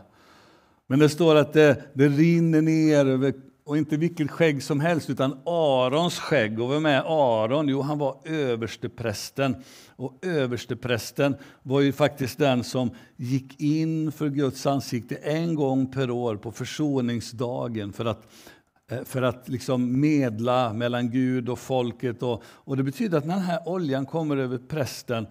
Men 0.87 0.99
det 0.99 1.09
står 1.09 1.35
att 1.35 1.53
det, 1.53 1.83
det 1.93 2.07
rinner 2.07 2.61
ner 2.61 3.05
över 3.05 3.33
och 3.65 3.77
inte 3.77 3.97
vilket 3.97 4.31
skägg 4.31 4.63
som 4.63 4.79
helst, 4.79 5.09
utan 5.09 5.39
Arons 5.45 6.19
skägg. 6.19 6.59
Och 6.59 6.71
vem 6.71 6.85
är 6.85 7.03
Aron? 7.05 7.67
Jo, 7.67 7.81
han 7.81 7.97
var 7.97 8.17
översteprästen. 8.25 9.55
Och 9.95 10.25
översteprästen 10.25 11.35
var 11.63 11.81
ju 11.81 11.91
faktiskt 11.91 12.37
den 12.37 12.63
som 12.63 12.91
gick 13.15 13.61
in 13.61 14.11
för 14.11 14.29
Guds 14.29 14.65
ansikte 14.65 15.15
en 15.15 15.55
gång 15.55 15.91
per 15.91 16.11
år 16.11 16.35
på 16.35 16.51
försoningsdagen 16.51 17.93
för 17.93 18.05
att, 18.05 18.27
eh, 18.91 19.03
för 19.03 19.21
att 19.21 19.49
liksom 19.49 20.01
medla 20.01 20.73
mellan 20.73 21.11
Gud 21.11 21.49
och 21.49 21.59
folket. 21.59 22.23
Och, 22.23 22.43
och 22.45 22.77
det 22.77 22.83
betyder 22.83 23.17
att 23.17 23.25
när 23.25 23.35
den 23.35 23.43
här 23.43 23.69
oljan 23.69 24.05
kommer 24.05 24.37
över 24.37 24.57
prästen 24.57 25.27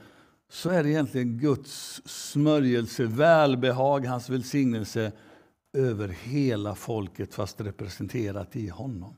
så 0.53 0.71
är 0.71 0.83
det 0.83 0.91
egentligen 0.91 1.39
Guds 1.39 2.03
smörjelse, 2.05 3.05
välbehag, 3.05 4.07
hans 4.07 4.29
välsignelse 4.29 5.13
över 5.73 6.09
hela 6.09 6.75
folket 6.75 7.35
fast 7.35 7.61
representerat 7.61 8.57
i 8.57 8.69
honom. 8.69 9.17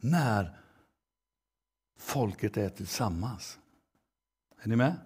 När 0.00 0.56
folket 1.98 2.56
är 2.56 2.68
tillsammans. 2.68 3.58
Är 4.62 4.68
ni 4.68 4.76
med? 4.76 4.96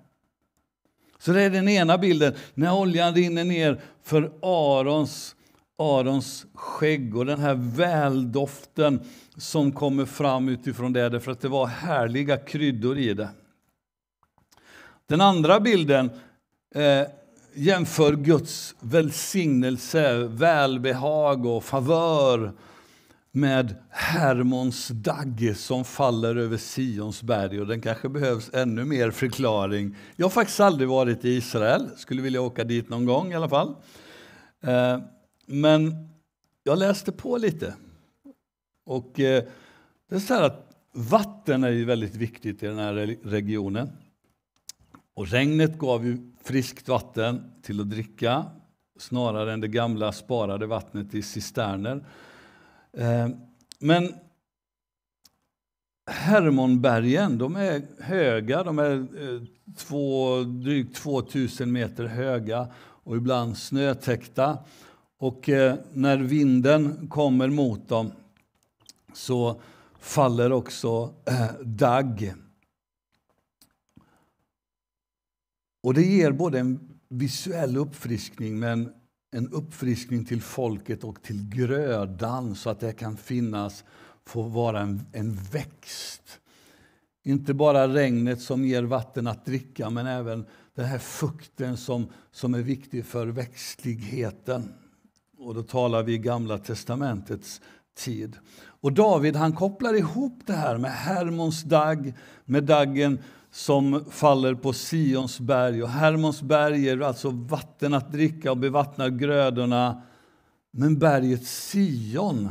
Så 1.18 1.32
det 1.32 1.42
är 1.42 1.50
den 1.50 1.68
ena 1.68 1.98
bilden, 1.98 2.34
när 2.54 2.75
oljan 2.75 3.14
rinner 3.14 3.44
ner 3.44 3.80
för 4.02 4.32
Arons, 4.42 5.37
Arons 5.78 6.46
skägg 6.54 7.16
och 7.16 7.26
den 7.26 7.40
här 7.40 7.54
väldoften 7.54 9.00
som 9.37 9.72
kommer 9.72 10.04
fram 10.04 10.48
utifrån 10.48 10.92
det, 10.92 11.08
därför 11.08 11.32
att 11.32 11.40
det 11.40 11.48
var 11.48 11.66
härliga 11.66 12.37
kryddor 12.37 12.98
i 12.98 13.14
det. 13.14 13.28
Den 15.06 15.20
andra 15.20 15.60
bilden 15.60 16.10
eh, 16.75 17.06
jämför 17.55 18.17
Guds 18.17 18.75
välsignelse, 18.81 20.19
välbehag 20.19 21.47
och 21.47 21.64
favör 21.64 22.52
med 23.33 23.75
Hermons 23.90 24.88
dagg 24.88 25.57
som 25.57 25.85
faller 25.85 26.37
över 26.37 26.57
Sions 26.57 27.23
berg. 27.23 27.61
Och 27.61 27.67
den 27.67 27.81
kanske 27.81 28.09
behövs 28.09 28.50
ännu 28.55 28.85
mer 28.85 29.11
förklaring. 29.11 29.97
Jag 30.17 30.25
har 30.26 30.31
faktiskt 30.31 30.61
aldrig 30.61 30.88
varit 30.88 31.25
i 31.25 31.28
Israel, 31.28 31.90
skulle 31.97 32.23
vilja 32.23 32.40
åka 32.40 32.64
dit 32.64 32.88
någon 32.88 33.05
gång 33.05 33.33
i 33.33 33.35
alla 33.35 33.49
fall. 33.49 33.75
Eh, 34.62 34.99
men 35.47 36.09
jag 36.62 36.78
läste 36.78 37.12
på 37.12 37.37
lite. 37.37 37.75
Och 38.87 39.21
eh, 39.21 39.45
det 40.09 40.17
är 40.17 40.21
så 40.21 40.35
här 40.35 40.43
att 40.43 40.69
vatten 40.93 41.64
är 41.64 41.71
ju 41.71 41.85
väldigt 41.85 42.14
viktigt 42.14 42.62
i 42.62 42.67
den 42.67 42.78
här 42.78 43.17
regionen. 43.23 43.90
Och 45.18 45.28
regnet 45.28 45.78
gav 45.78 46.06
ju 46.06 46.18
friskt 46.44 46.88
vatten 46.88 47.52
till 47.62 47.80
att 47.80 47.90
dricka 47.90 48.44
snarare 48.98 49.52
än 49.52 49.60
det 49.60 49.68
gamla 49.68 50.12
sparade 50.12 50.66
vattnet 50.66 51.14
i 51.14 51.22
cisterner. 51.22 52.04
Eh, 52.92 53.28
men 53.78 54.14
Hermonbergen 56.10 57.38
de 57.38 57.56
är 57.56 57.82
höga, 58.00 58.62
de 58.62 58.78
är 58.78 58.94
eh, 58.94 59.42
två, 59.76 60.40
drygt 60.42 60.96
2000 60.96 61.72
meter 61.72 62.04
höga 62.04 62.68
och 62.78 63.16
ibland 63.16 63.56
snötäckta. 63.56 64.58
Och 65.18 65.48
eh, 65.48 65.75
när 65.92 66.18
vinden 66.18 67.08
kommer 67.08 67.48
mot 67.48 67.88
dem 67.88 68.12
så 69.12 69.60
faller 69.98 70.52
också 70.52 71.14
dagg. 71.64 72.34
Och 75.82 75.94
det 75.94 76.02
ger 76.02 76.32
både 76.32 76.58
en 76.58 76.99
visuell 77.08 77.76
uppfriskning 77.76 78.58
men 78.58 78.92
en 79.30 79.49
uppfriskning 79.49 80.25
till 80.25 80.42
folket 80.42 81.04
och 81.04 81.23
till 81.23 81.49
grödan 81.49 82.54
så 82.54 82.70
att 82.70 82.80
det 82.80 82.92
kan 82.92 83.16
finnas, 83.16 83.85
få 84.26 84.42
vara 84.42 84.80
en, 84.80 85.02
en 85.12 85.35
växt. 85.52 86.40
Inte 87.25 87.54
bara 87.54 87.88
regnet 87.88 88.40
som 88.40 88.64
ger 88.64 88.82
vatten 88.82 89.26
att 89.26 89.47
dricka 89.47 89.90
men 89.90 90.06
även 90.06 90.47
den 90.75 90.85
här 90.85 90.99
fukten 90.99 91.76
som, 91.76 92.06
som 92.30 92.54
är 92.54 92.62
viktig 92.62 93.06
för 93.06 93.26
växtligheten. 93.26 94.75
Och 95.38 95.54
då 95.54 95.62
talar 95.62 96.02
vi 96.02 96.14
i 96.14 96.18
Gamla 96.18 96.58
testamentets 96.58 97.61
tid. 97.99 98.37
Och 98.81 98.93
David 98.93 99.37
han 99.37 99.52
kopplar 99.52 99.95
ihop 99.95 100.40
det 100.47 100.52
här 100.52 100.78
med 100.78 100.90
Hermons 100.90 101.62
dagg, 101.62 102.14
med 102.45 102.64
daggen 102.64 103.19
som 103.50 104.05
faller 104.11 104.55
på 104.55 104.73
Sions 104.73 105.40
berg. 105.40 105.83
Och 105.83 105.88
Hermons 105.88 106.43
berg 106.43 106.81
ger 106.81 107.00
alltså 107.00 107.31
vatten 107.31 107.95
att 107.95 108.12
dricka 108.12 108.50
och 108.50 108.57
bevattnar 108.57 109.09
grödorna. 109.09 110.02
Men 110.71 110.99
berget 110.99 111.47
Sion, 111.47 112.49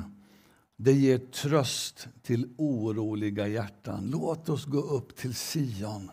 det 0.77 0.93
ger 0.93 1.17
tröst 1.17 2.07
till 2.23 2.47
oroliga 2.57 3.47
hjärtan. 3.47 4.09
Låt 4.11 4.49
oss 4.49 4.65
gå 4.65 4.79
upp 4.79 5.15
till 5.15 5.35
Sion, 5.35 6.11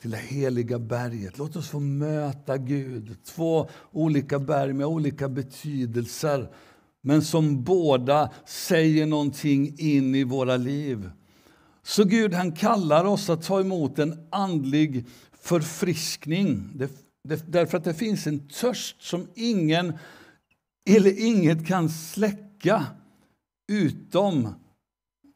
till 0.00 0.10
det 0.10 0.16
heliga 0.16 0.78
berget. 0.78 1.38
Låt 1.38 1.56
oss 1.56 1.68
få 1.68 1.80
möta 1.80 2.56
Gud. 2.56 3.16
Två 3.24 3.68
olika 3.92 4.38
berg 4.38 4.72
med 4.72 4.86
olika 4.86 5.28
betydelser 5.28 6.48
men 7.02 7.22
som 7.22 7.64
båda 7.64 8.30
säger 8.46 9.06
någonting 9.06 9.74
in 9.78 10.14
i 10.14 10.24
våra 10.24 10.56
liv. 10.56 11.10
Så 11.82 12.04
Gud 12.04 12.34
han 12.34 12.52
kallar 12.52 13.04
oss 13.04 13.30
att 13.30 13.42
ta 13.42 13.60
emot 13.60 13.98
en 13.98 14.26
andlig 14.30 15.06
förfriskning. 15.32 16.70
Det, 16.74 16.90
det, 17.28 17.52
därför 17.52 17.78
att 17.78 17.84
det 17.84 17.94
finns 17.94 18.26
en 18.26 18.48
törst 18.48 19.02
som 19.02 19.26
ingen 19.34 19.92
eller 20.90 21.26
inget 21.26 21.66
kan 21.66 21.88
släcka 21.88 22.86
utom 23.72 24.48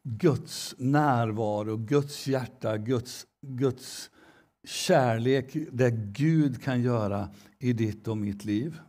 Guds 0.03 0.75
närvaro, 0.77 1.77
Guds 1.77 2.27
hjärta, 2.27 2.77
Guds, 2.77 3.25
Guds 3.41 4.09
kärlek, 4.67 5.55
det 5.71 5.91
Gud 5.91 6.63
kan 6.63 6.81
göra 6.81 7.29
i 7.59 7.73
ditt 7.73 8.07
och 8.07 8.17
mitt 8.17 8.45
liv. 8.45 8.79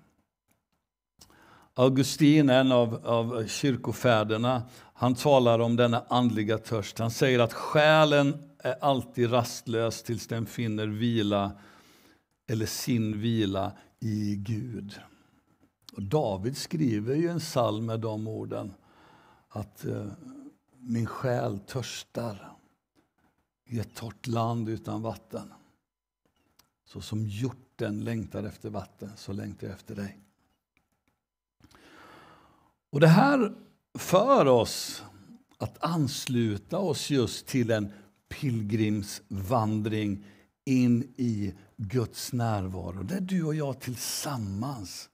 Augustin, 1.78 2.50
en 2.50 2.72
av, 2.72 3.06
av 3.06 3.46
kyrkofäderna, 3.46 4.62
han 4.94 5.14
talar 5.14 5.58
om 5.58 5.76
denna 5.76 6.04
andliga 6.08 6.58
törst. 6.58 6.98
Han 6.98 7.10
säger 7.10 7.38
att 7.38 7.52
själen 7.52 8.36
är 8.58 8.84
alltid 8.84 9.32
rastlös 9.32 10.02
tills 10.02 10.26
den 10.26 10.46
finner 10.46 10.86
vila 10.86 11.52
eller 12.48 12.66
sin 12.66 13.20
vila 13.20 13.72
i 14.00 14.36
Gud. 14.36 15.00
Och 15.92 16.02
David 16.02 16.56
skriver 16.56 17.14
ju 17.14 17.28
en 17.28 17.38
psalm 17.38 17.86
med 17.86 18.00
de 18.00 18.26
orden 18.26 18.74
att 19.48 19.84
eh, 19.84 20.06
min 20.78 21.06
själ 21.06 21.58
törstar 21.58 22.52
i 23.66 23.78
ett 23.78 23.94
torrt 23.94 24.26
land 24.26 24.68
utan 24.68 25.02
vatten. 25.02 25.52
Så 26.84 27.00
som 27.00 27.26
hjorten 27.26 28.04
längtar 28.04 28.44
efter 28.44 28.70
vatten, 28.70 29.10
så 29.16 29.32
längtar 29.32 29.66
jag 29.66 29.74
efter 29.74 29.94
dig. 29.94 30.18
Och 32.90 33.00
Det 33.00 33.08
här 33.08 33.52
för 33.98 34.46
oss 34.46 35.02
att 35.58 35.84
ansluta 35.84 36.78
oss 36.78 37.10
just 37.10 37.46
till 37.46 37.70
en 37.70 37.92
pilgrimsvandring 38.28 40.24
in 40.64 41.02
i 41.16 41.54
Guds 41.76 42.32
närvaro, 42.32 43.02
där 43.02 43.20
du 43.20 43.44
och 43.44 43.54
jag 43.54 43.80
tillsammans 43.80 45.08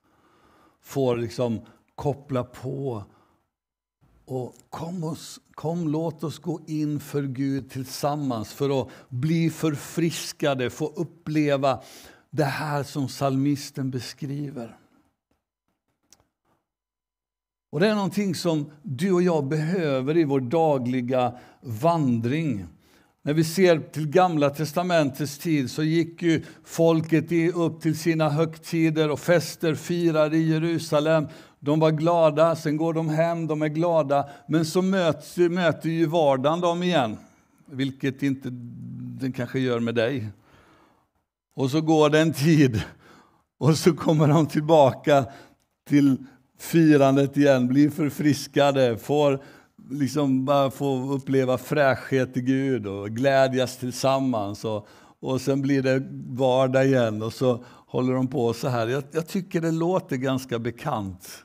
får 0.81 1.17
liksom 1.17 1.61
koppla 1.95 2.45
på 2.45 3.05
och 4.25 4.55
kom, 4.71 5.05
oss, 5.05 5.41
kom, 5.55 5.88
låt 5.88 6.25
oss 6.25 6.38
gå 6.38 6.61
in 6.67 7.00
för 7.00 7.23
Gud 7.23 7.71
tillsammans 7.71 8.52
för 8.52 8.83
att 8.83 8.88
bli 9.09 9.50
förfriskade, 9.50 10.71
få 10.71 10.87
uppleva 10.87 11.83
det 12.31 12.45
här 12.45 12.83
som 12.83 13.09
salmisten 13.09 13.91
beskriver. 13.91 14.79
Och 17.73 17.81
Det 17.81 17.88
är 17.88 17.95
någonting 17.95 18.35
som 18.35 18.71
du 18.83 19.12
och 19.12 19.23
jag 19.23 19.45
behöver 19.45 20.17
i 20.17 20.25
vår 20.25 20.41
dagliga 20.41 21.33
vandring. 21.61 22.67
När 23.23 23.35
vi 23.35 23.45
ser 23.45 23.79
till 23.79 24.09
Gamla 24.09 24.50
testamentets 24.50 25.38
tid 25.38 25.71
så 25.71 25.83
gick 25.83 26.23
ju 26.23 26.43
folket 26.64 27.55
upp 27.55 27.81
till 27.81 27.99
sina 27.99 28.29
högtider 28.29 29.11
och 29.11 29.21
fester, 29.21 29.75
firar 29.75 30.35
i 30.35 30.49
Jerusalem. 30.49 31.26
De 31.61 31.81
var 31.81 31.91
glada, 31.91 32.57
sen 32.57 32.76
går 32.76 32.95
de 32.95 33.09
hem, 33.09 33.47
de 33.47 33.62
är 33.62 33.69
glada. 33.69 34.29
Men 34.49 34.64
så 34.64 34.83
möts, 34.83 35.37
möter 35.37 35.88
ju 35.88 36.07
vardagen 36.07 36.61
dem 36.61 36.83
igen, 36.83 37.17
vilket 37.67 38.23
inte 38.23 38.49
den 39.21 39.33
kanske 39.33 39.59
gör 39.59 39.81
med 39.81 39.95
dig. 39.95 40.29
Och 41.55 41.71
så 41.71 41.81
går 41.81 42.11
det 42.11 42.21
en 42.21 42.33
tid 42.33 42.83
och 43.59 43.79
så 43.79 43.97
kommer 43.97 44.29
de 44.29 44.47
tillbaka 44.47 45.25
till 45.88 46.17
firandet 46.62 47.37
igen, 47.37 47.69
blir 47.69 47.90
förfriskade, 47.90 48.99
får 48.99 49.42
liksom 49.90 50.45
bara 50.45 50.71
få 50.71 51.12
uppleva 51.12 51.59
fräschhet 51.59 52.37
i 52.37 52.40
Gud 52.40 52.87
och 52.87 53.11
glädjas 53.11 53.76
tillsammans. 53.76 54.64
Och, 54.64 54.88
och 55.21 55.40
sen 55.40 55.62
blir 55.62 55.83
det 55.83 56.02
vardag 56.26 56.87
igen 56.87 57.23
och 57.23 57.33
så 57.33 57.64
håller 57.66 58.14
de 58.14 58.28
på 58.28 58.52
så 58.52 58.69
här. 58.69 58.87
Jag, 58.87 59.04
jag 59.12 59.26
tycker 59.26 59.61
det 59.61 59.71
låter 59.71 60.16
ganska 60.16 60.59
bekant. 60.59 61.44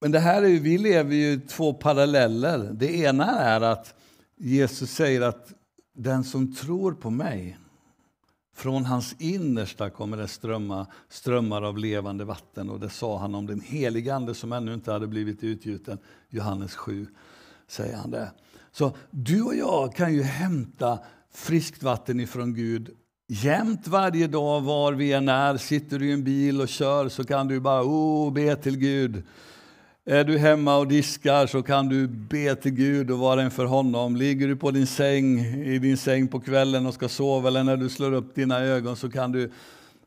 Men 0.00 0.12
det 0.12 0.18
här 0.20 0.42
är, 0.42 0.60
vi 0.60 0.78
lever 0.78 1.14
ju 1.14 1.40
två 1.40 1.74
paralleller. 1.74 2.70
Det 2.72 2.94
ena 2.94 3.26
är 3.26 3.60
att 3.60 3.94
Jesus 4.36 4.90
säger 4.90 5.20
att 5.20 5.52
den 5.94 6.24
som 6.24 6.54
tror 6.54 6.92
på 6.92 7.10
mig, 7.10 7.58
från 8.58 8.84
hans 8.84 9.14
innersta 9.18 9.90
kommer 9.90 10.16
det 10.16 10.28
strömma 10.28 10.86
strömmar 11.08 11.62
av 11.62 11.78
levande 11.78 12.24
vatten. 12.24 12.70
Och 12.70 12.80
det 12.80 12.88
sa 12.88 13.18
han 13.18 13.34
om 13.34 13.46
den 13.46 13.60
helige 13.60 14.14
Ande 14.14 14.34
som 14.34 14.52
ännu 14.52 14.74
inte 14.74 14.92
hade 14.92 15.06
blivit 15.06 15.44
utgjuten. 15.44 15.98
Johannes 16.28 16.74
7 16.76 17.06
säger 17.68 17.96
han 17.96 18.10
det. 18.10 18.32
Så 18.72 18.96
du 19.10 19.42
och 19.42 19.54
jag 19.54 19.94
kan 19.94 20.14
ju 20.14 20.22
hämta 20.22 20.98
friskt 21.32 21.82
vatten 21.82 22.20
ifrån 22.20 22.54
Gud 22.54 22.90
jämt 23.28 23.88
varje 23.88 24.26
dag 24.26 24.60
var 24.60 24.92
vi 24.92 25.12
än 25.12 25.28
är. 25.28 25.56
Sitter 25.56 25.98
du 25.98 26.08
i 26.08 26.12
en 26.12 26.24
bil 26.24 26.60
och 26.60 26.68
kör 26.68 27.08
så 27.08 27.24
kan 27.24 27.48
du 27.48 27.60
bara 27.60 27.82
oh, 27.82 28.32
be 28.32 28.56
till 28.56 28.76
Gud. 28.76 29.22
Är 30.10 30.24
du 30.24 30.38
hemma 30.38 30.76
och 30.76 30.88
diskar 30.88 31.46
så 31.46 31.62
kan 31.62 31.88
du 31.88 32.06
be 32.08 32.54
till 32.54 32.72
Gud 32.72 33.10
och 33.10 33.18
vara 33.18 33.42
inför 33.42 33.64
honom. 33.64 34.16
Ligger 34.16 34.48
du 34.48 34.56
på 34.56 34.70
din 34.70 34.86
säng, 34.86 35.38
i 35.64 35.78
din 35.78 35.96
säng 35.96 36.28
på 36.28 36.40
kvällen 36.40 36.86
och 36.86 36.94
ska 36.94 37.08
sova 37.08 37.48
eller 37.48 37.64
när 37.64 37.76
du 37.76 37.88
slår 37.88 38.12
upp 38.12 38.34
dina 38.34 38.60
ögon 38.60 38.96
så 38.96 39.10
kan 39.10 39.32
du 39.32 39.52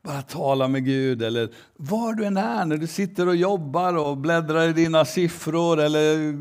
bara 0.03 0.21
tala 0.21 0.67
med 0.67 0.85
Gud. 0.85 1.23
Eller 1.23 1.49
var 1.77 2.13
du 2.13 2.25
än 2.25 2.37
är, 2.37 2.65
när 2.65 2.77
du 2.77 2.87
sitter 2.87 3.27
och 3.27 3.35
jobbar 3.35 3.93
och 3.97 4.17
bläddrar 4.17 4.67
i 4.67 4.73
dina 4.73 5.05
siffror 5.05 5.79
eller 5.79 6.33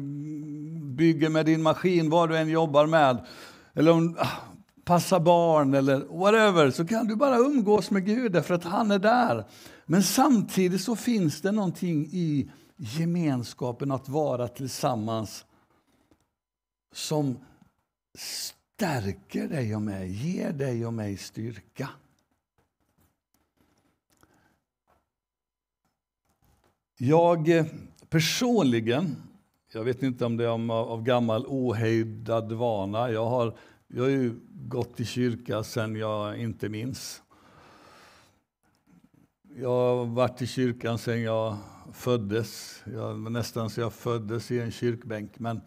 bygger 0.96 1.28
med 1.28 1.46
din 1.46 1.62
maskin, 1.62 2.10
vad 2.10 2.28
du 2.28 2.36
än 2.36 2.48
jobbar 2.48 2.86
med. 2.86 3.18
Eller 3.74 3.92
om 3.92 4.16
ah, 4.18 4.26
passa 4.84 5.20
barn 5.20 5.74
eller 5.74 6.18
whatever, 6.18 6.70
så 6.70 6.86
kan 6.86 7.06
du 7.06 7.16
bara 7.16 7.36
umgås 7.36 7.90
med 7.90 8.06
Gud 8.06 8.32
därför 8.32 8.54
att 8.54 8.64
han 8.64 8.90
är 8.90 8.98
där. 8.98 9.44
Men 9.86 10.02
samtidigt 10.02 10.80
så 10.80 10.96
finns 10.96 11.40
det 11.40 11.52
någonting 11.52 12.06
i 12.12 12.50
gemenskapen, 12.80 13.90
att 13.90 14.08
vara 14.08 14.48
tillsammans 14.48 15.44
som 16.92 17.38
stärker 18.14 19.48
dig 19.48 19.76
och 19.76 19.82
mig, 19.82 20.10
ger 20.10 20.52
dig 20.52 20.86
och 20.86 20.94
mig 20.94 21.16
styrka. 21.16 21.88
Jag 26.96 27.48
eh, 27.48 27.66
personligen, 28.08 29.16
jag 29.72 29.84
vet 29.84 30.02
inte 30.02 30.24
om 30.24 30.36
det 30.36 30.44
är 30.44 30.72
av 30.72 31.02
gammal 31.02 31.46
ohejdad 31.46 32.52
vana, 32.52 33.10
jag 33.10 33.26
har, 33.26 33.56
jag 33.88 34.02
har 34.02 34.10
ju 34.10 34.40
gått 34.50 35.00
i 35.00 35.04
kyrka 35.04 35.62
sen 35.62 35.96
jag 35.96 36.38
inte 36.38 36.68
minns. 36.68 37.22
Jag 39.56 39.68
har 39.68 40.06
varit 40.06 40.42
i 40.42 40.46
kyrkan 40.46 40.98
sen 40.98 41.22
jag 41.22 41.56
föddes. 41.92 42.82
Jag, 42.86 43.32
nästan 43.32 43.70
så 43.70 43.80
jag 43.80 43.92
föddes 43.92 44.50
i 44.50 44.60
en 44.60 44.70
kyrkbänk. 44.70 45.38
Men, 45.38 45.60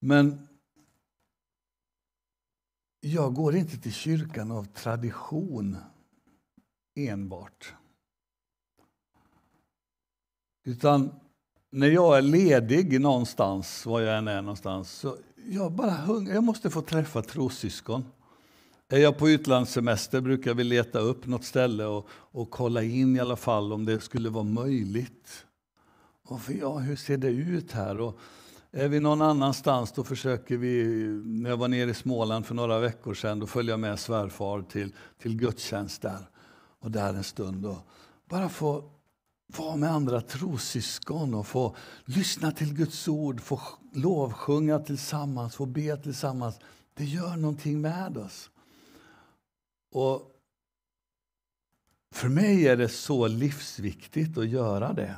men 0.00 0.48
jag 3.00 3.34
går 3.34 3.56
inte 3.56 3.78
till 3.78 3.92
kyrkan 3.92 4.50
av 4.50 4.64
tradition 4.64 5.76
enbart. 6.94 7.74
Utan 10.64 11.20
när 11.70 11.88
jag 11.88 12.18
är 12.18 12.22
ledig 12.22 13.00
någonstans, 13.00 13.86
var 13.86 14.00
jag 14.00 14.18
än 14.18 14.28
är 14.28 14.42
någonstans, 14.42 14.90
så 14.90 15.16
jag 15.36 15.72
bara 15.72 15.90
hungrar. 15.90 16.34
Jag 16.34 16.44
måste 16.44 16.70
få 16.70 16.82
träffa 16.82 17.22
trossyskon. 17.22 18.04
Är 18.94 18.98
jag 18.98 19.18
på 19.18 19.28
utlandssemester 19.28 20.20
brukar 20.20 20.54
vi 20.54 20.64
leta 20.64 20.98
upp 20.98 21.26
något 21.26 21.44
ställe 21.44 21.84
och, 21.84 22.08
och 22.10 22.50
kolla 22.50 22.82
in 22.82 23.16
i 23.16 23.20
alla 23.20 23.36
fall 23.36 23.72
om 23.72 23.84
det 23.84 24.00
skulle 24.00 24.30
vara 24.30 24.44
möjligt. 24.44 25.46
Och 26.24 26.40
för, 26.40 26.52
ja, 26.52 26.78
hur 26.78 26.96
ser 26.96 27.16
det 27.16 27.28
ut 27.28 27.72
här? 27.72 28.00
Och 28.00 28.18
är 28.70 28.88
vi 28.88 29.00
någon 29.00 29.22
annanstans 29.22 29.92
då 29.92 30.04
försöker 30.04 30.56
vi, 30.56 30.84
när 31.24 31.50
jag 31.50 31.56
var 31.56 31.68
nere 31.68 31.90
i 31.90 31.94
Småland 31.94 32.46
för 32.46 32.54
några 32.54 32.78
veckor 32.78 33.14
sedan, 33.14 33.38
då 33.38 33.46
följde 33.46 33.72
jag 33.72 33.80
med 33.80 33.98
svärfar 33.98 34.62
till, 34.62 34.94
till 35.22 35.36
gudstjänst 35.36 36.02
där. 36.02 36.28
Och 36.80 36.90
där 36.90 37.14
en 37.14 37.24
stund 37.24 37.66
och 37.66 37.78
bara 38.28 38.48
få 38.48 38.90
vara 39.56 39.76
med 39.76 39.90
andra 39.90 40.20
trossyskon 40.20 41.34
och 41.34 41.46
få 41.46 41.76
lyssna 42.04 42.52
till 42.52 42.74
Guds 42.74 43.08
ord, 43.08 43.40
få 43.40 43.60
lovsjunga 43.92 44.78
tillsammans, 44.78 45.54
få 45.54 45.66
be 45.66 45.96
tillsammans. 45.96 46.58
Det 46.94 47.04
gör 47.04 47.36
någonting 47.36 47.80
med 47.80 48.18
oss. 48.18 48.50
Och 49.94 50.30
för 52.12 52.28
mig 52.28 52.68
är 52.68 52.76
det 52.76 52.88
så 52.88 53.26
livsviktigt 53.26 54.38
att 54.38 54.48
göra 54.48 54.92
det. 54.92 55.16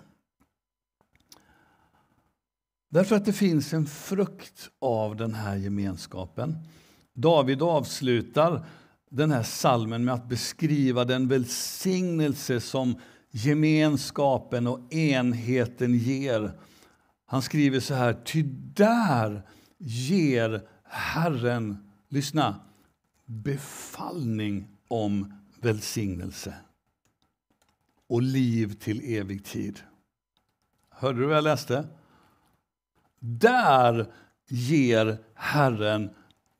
Därför 2.89 3.17
att 3.17 3.25
det 3.25 3.33
finns 3.33 3.73
en 3.73 3.87
frukt 3.87 4.71
av 4.79 5.17
den 5.17 5.35
här 5.35 5.57
gemenskapen. 5.57 6.59
David 7.15 7.62
avslutar 7.62 8.67
den 9.11 9.31
här 9.31 9.43
salmen 9.43 10.05
med 10.05 10.15
att 10.15 10.29
beskriva 10.29 11.05
den 11.05 11.29
välsignelse 11.29 12.61
som 12.61 13.01
gemenskapen 13.31 14.67
och 14.67 14.93
enheten 14.95 15.95
ger. 15.95 16.53
Han 17.27 17.43
skriver 17.43 17.81
så 17.81 17.95
här, 17.95 18.12
ty 18.25 18.43
där 18.75 19.43
ger 19.79 20.69
Herren, 20.85 21.91
lyssna, 22.09 22.61
befallning 23.27 24.69
om 24.89 25.35
välsignelse 25.61 26.55
och 28.07 28.23
liv 28.23 28.73
till 28.73 29.15
evig 29.15 29.45
tid. 29.45 29.81
Hörde 30.91 31.21
du 31.21 31.27
vad 31.27 31.37
jag 31.37 31.45
läste? 31.45 31.89
Där 33.19 34.12
ger 34.49 35.19
Herren 35.35 36.11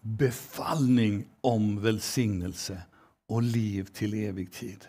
befallning 0.01 1.29
om 1.41 1.83
välsignelse 1.83 2.83
och 3.27 3.43
liv 3.43 3.85
till 3.85 4.15
evig 4.15 4.53
tid. 4.53 4.87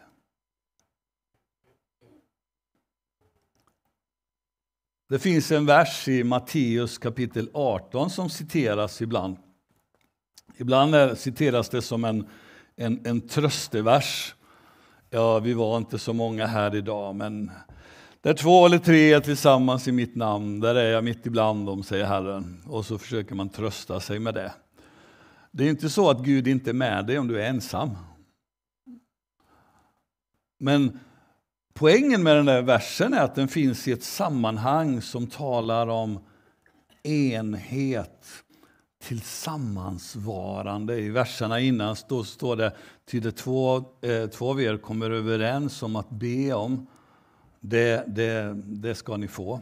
Det 5.10 5.20
finns 5.20 5.52
en 5.52 5.66
vers 5.66 6.08
i 6.08 6.24
Matteus 6.24 6.98
kapitel 6.98 7.50
18 7.54 8.10
som 8.10 8.30
citeras 8.30 9.02
ibland. 9.02 9.38
Ibland 10.58 11.18
citeras 11.18 11.70
det 11.70 11.82
som 11.82 12.04
en, 12.06 12.28
en, 12.76 13.06
en 13.06 13.22
tröstevers. 13.22 14.36
Ja, 15.10 15.40
vi 15.40 15.54
var 15.54 15.78
inte 15.78 16.00
så 16.00 16.14
många 16.14 16.46
här 16.46 16.76
idag, 16.76 17.16
men 17.16 17.52
där 18.22 18.34
två 18.34 18.66
eller 18.66 18.78
tre 18.78 19.14
är 19.14 19.20
tillsammans 19.20 19.88
i 19.88 19.92
mitt 19.92 20.16
namn, 20.16 20.60
där 20.60 20.76
är 20.76 20.92
jag 20.92 21.04
mitt 21.04 21.26
ibland 21.26 21.66
dem, 21.66 21.84
säger 21.84 22.06
Herren. 22.06 22.64
Och 22.66 22.86
så 22.86 22.98
försöker 22.98 23.36
man 23.36 23.50
trösta 23.50 24.00
sig 24.00 24.20
med 24.20 24.34
det. 24.34 24.54
Det 25.52 25.66
är 25.66 25.70
inte 25.70 25.90
så 25.90 26.10
att 26.10 26.20
Gud 26.20 26.48
inte 26.48 26.70
är 26.70 26.74
med 26.74 27.06
dig 27.06 27.20
om 27.20 27.28
du 27.28 27.42
är 27.42 27.50
ensam. 27.50 27.90
Men 30.60 31.00
poängen 31.74 32.24
med 32.24 32.36
den 32.36 32.46
där 32.46 32.62
versen 32.62 33.14
är 33.14 33.22
att 33.22 33.36
den 33.36 33.48
finns 33.48 33.88
i 33.88 33.92
ett 33.92 34.04
sammanhang 34.04 35.02
som 35.02 35.28
talar 35.28 35.88
om 35.88 36.20
enhet, 37.04 38.26
tillsammansvarande. 39.00 41.00
I 41.00 41.10
verserna 41.10 41.60
innan 41.60 41.96
står, 41.96 42.24
står 42.24 42.56
det 42.56 42.76
till 43.06 43.22
det 43.22 43.32
två, 43.32 43.84
eh, 44.02 44.28
två 44.28 44.50
av 44.50 44.62
er 44.62 44.78
kommer 44.78 45.12
överens 45.12 45.84
om 45.84 45.96
att 45.96 46.10
be 46.10 46.54
om, 46.54 46.88
det, 47.60 48.04
det, 48.08 48.62
det 48.66 48.96
ska 48.96 49.18
ni 49.18 49.28
få. 49.28 49.62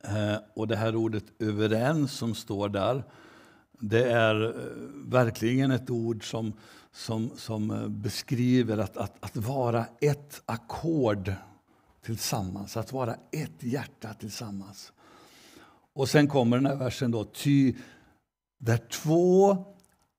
Eh, 0.00 0.36
och 0.54 0.68
det 0.68 0.76
här 0.76 0.96
ordet 0.96 1.24
överens 1.38 2.12
som 2.12 2.34
står 2.34 2.68
där, 2.68 3.04
det 3.80 4.12
är 4.12 4.44
eh, 4.44 4.52
verkligen 5.06 5.70
ett 5.70 5.90
ord 5.90 6.30
som, 6.30 6.52
som, 6.92 7.30
som 7.36 7.70
eh, 7.70 7.88
beskriver 7.88 8.78
att, 8.78 8.96
att, 8.96 9.16
att 9.20 9.36
vara 9.36 9.86
ett 10.00 10.42
ackord 10.46 11.32
tillsammans, 12.02 12.76
att 12.76 12.92
vara 12.92 13.14
ett 13.30 13.62
hjärta 13.62 14.14
tillsammans. 14.14 14.92
Och 15.92 16.08
sen 16.08 16.28
kommer 16.28 16.56
den 16.56 16.66
här 16.66 16.76
versen 16.76 17.10
då, 17.10 17.24
ty 17.24 17.74
där 18.58 18.78
två 18.78 19.64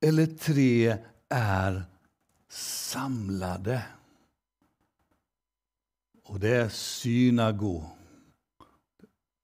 eller 0.02 0.26
tre 0.26 0.98
är 1.30 1.84
samlade. 2.50 3.84
Och 6.26 6.40
det 6.40 6.56
är 6.56 6.70
synago. 6.70 7.84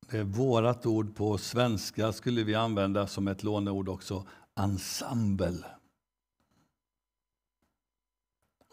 Det 0.10 0.18
är 0.18 0.24
vårt 0.24 0.86
ord 0.86 1.16
på 1.16 1.38
svenska, 1.38 2.14
skulle 2.14 2.44
vi 2.44 2.56
använda 2.56 3.08
som 3.08 3.28
ett 3.28 3.44
låneord 3.44 3.90
också, 3.90 4.28
ensemble. 4.56 5.66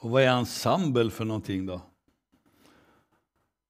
Och 0.00 0.10
vad 0.10 0.22
är 0.22 0.28
ensemble 0.28 1.10
för 1.10 1.24
någonting 1.24 1.66
då? 1.66 1.80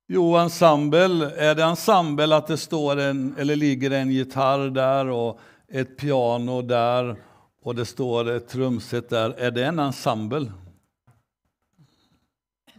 Jo, 0.08 0.36
ensemble, 0.36 1.30
är 1.36 1.54
det 1.54 1.64
ensemble 1.64 2.36
att 2.36 2.46
det 2.46 2.58
står 2.58 2.96
en, 2.96 3.36
eller 3.38 3.56
ligger 3.56 3.90
en 3.90 4.10
gitarr 4.10 4.70
där 4.70 5.06
och 5.06 5.40
ett 5.72 5.96
piano 5.96 6.62
där 6.62 7.22
och 7.62 7.74
det 7.74 7.84
står 7.84 8.30
ett 8.30 8.48
trumset 8.48 9.08
där. 9.08 9.30
Är 9.30 9.50
det 9.50 9.64
en 9.64 9.78
ensemble? 9.78 10.52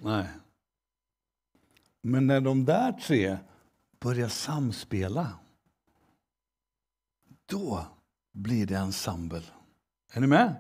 Nej. 0.01 0.27
Men 2.01 2.27
när 2.27 2.41
de 2.41 2.65
där 2.65 2.91
tre 2.91 3.37
börjar 3.99 4.27
samspela, 4.27 5.27
då 7.45 7.85
blir 8.33 8.65
det 8.65 8.75
ensemble. 8.75 9.41
Är 10.13 10.21
ni 10.21 10.27
med? 10.27 10.55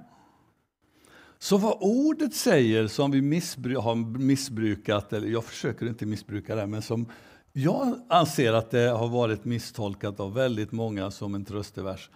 Så 1.39 1.57
vad 1.57 1.77
ordet 1.81 2.35
säger 2.35 2.87
som 2.87 3.11
vi 3.11 3.21
missbru 3.21 3.77
har 3.77 3.95
missbrukat, 4.19 5.13
eller 5.13 5.27
jag 5.27 5.43
försöker 5.43 5.85
inte 5.85 6.05
missbruka 6.05 6.55
det, 6.55 6.67
men 6.67 6.81
som 6.81 7.05
jag 7.51 7.99
anser 8.09 8.53
att 8.53 8.71
det 8.71 8.89
har 8.89 9.07
varit 9.07 9.45
misstolkat 9.45 10.19
av 10.19 10.33
väldigt 10.33 10.71
många 10.71 11.11
som 11.11 11.35
en 11.35 11.45
tröstevers. 11.45 12.09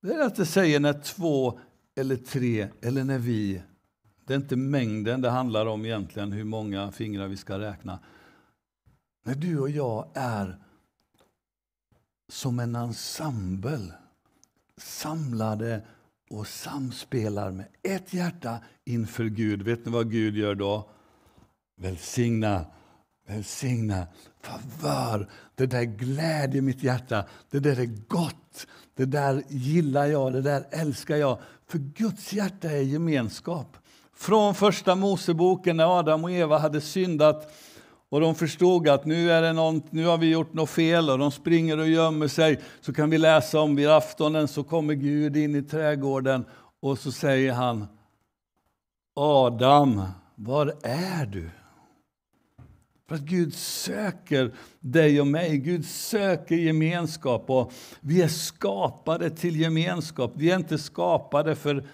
Det 0.00 0.14
är 0.14 0.20
att 0.20 0.36
det 0.36 0.46
säger 0.46 0.80
när 0.80 0.92
två 0.92 1.60
eller 1.94 2.16
tre, 2.16 2.68
eller 2.82 3.04
när 3.04 3.18
vi, 3.18 3.62
det 4.26 4.32
är 4.32 4.36
inte 4.38 4.56
mängden 4.56 5.20
det 5.20 5.30
handlar 5.30 5.66
om 5.66 5.84
egentligen, 5.84 6.32
hur 6.32 6.44
många 6.44 6.92
fingrar 6.92 7.28
vi 7.28 7.36
ska 7.36 7.58
räkna. 7.58 7.98
När 9.24 9.34
du 9.34 9.58
och 9.58 9.70
jag 9.70 10.08
är 10.14 10.58
som 12.28 12.60
en 12.60 12.74
ensemble, 12.74 13.92
samlade 14.76 15.86
och 16.30 16.46
samspelar 16.46 17.50
med 17.50 17.66
ett 17.82 18.14
hjärta 18.14 18.58
inför 18.84 19.24
Gud. 19.24 19.62
Vet 19.62 19.84
ni 19.84 19.92
vad 19.92 20.10
Gud 20.10 20.36
gör 20.36 20.54
då? 20.54 20.90
Välsigna, 21.76 22.66
välsigna, 23.28 24.06
favör. 24.42 25.28
Det 25.54 25.66
där 25.66 25.82
glädjer 25.82 26.62
mitt 26.62 26.82
hjärta. 26.82 27.24
Det 27.50 27.58
där 27.58 27.80
är 27.80 28.08
gott. 28.08 28.66
Det 28.96 29.04
där 29.04 29.42
gillar 29.48 30.06
jag, 30.06 30.32
det 30.32 30.42
där 30.42 30.66
älskar 30.70 31.16
jag. 31.16 31.38
För 31.66 31.78
Guds 31.78 32.32
hjärta 32.32 32.70
är 32.70 32.82
gemenskap. 32.82 33.76
Från 34.16 34.54
första 34.54 34.94
Moseboken 34.94 35.76
när 35.76 35.98
Adam 35.98 36.24
och 36.24 36.30
Eva 36.30 36.58
hade 36.58 36.80
syndat 36.80 37.52
och 38.10 38.20
de 38.20 38.34
förstod 38.34 38.88
att 38.88 39.04
nu, 39.04 39.30
är 39.30 39.42
det 39.42 39.52
någon, 39.52 39.82
nu 39.90 40.06
har 40.06 40.18
vi 40.18 40.30
gjort 40.30 40.52
något 40.52 40.70
fel 40.70 41.10
och 41.10 41.18
de 41.18 41.30
springer 41.30 41.78
och 41.78 41.88
gömmer 41.88 42.28
sig. 42.28 42.60
Så 42.80 42.92
kan 42.92 43.10
vi 43.10 43.18
läsa 43.18 43.60
om 43.60 43.76
vid 43.76 43.88
aftonen 43.88 44.48
så 44.48 44.64
kommer 44.64 44.94
Gud 44.94 45.36
in 45.36 45.54
i 45.54 45.62
trädgården 45.62 46.44
och 46.80 46.98
så 46.98 47.12
säger 47.12 47.52
han 47.52 47.86
Adam, 49.14 50.02
var 50.34 50.74
är 50.82 51.26
du? 51.26 51.50
För 53.08 53.14
att 53.14 53.20
Gud 53.20 53.54
söker 53.54 54.54
dig 54.80 55.20
och 55.20 55.26
mig. 55.26 55.58
Gud 55.58 55.86
söker 55.86 56.56
gemenskap. 56.56 57.50
och 57.50 57.72
Vi 58.00 58.22
är 58.22 58.28
skapade 58.28 59.30
till 59.30 59.60
gemenskap. 59.60 60.32
Vi 60.36 60.50
är 60.50 60.56
inte 60.56 60.78
skapade 60.78 61.56
för 61.56 61.88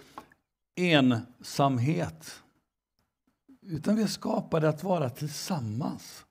ensamhet. 0.77 2.42
Utan 3.62 3.96
vi 3.96 4.03
är 4.03 4.07
skapade 4.07 4.68
att 4.68 4.85
vara 4.85 5.11
tillsammans. 5.11 6.24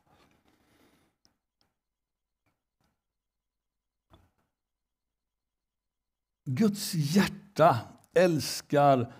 Guds 6.45 6.93
hjärta 6.93 7.79
älskar 8.13 9.13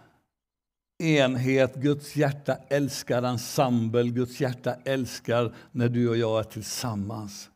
enhet, 1.03 1.75
Guds 1.75 2.15
hjärta 2.15 2.57
älskar 2.69 3.23
ensemble, 3.23 4.03
Guds 4.03 4.41
hjärta 4.41 4.75
älskar 4.85 5.53
när 5.71 5.89
du 5.89 6.09
och 6.09 6.17
jag 6.17 6.39
är 6.39 6.43
tillsammans. 6.43 7.49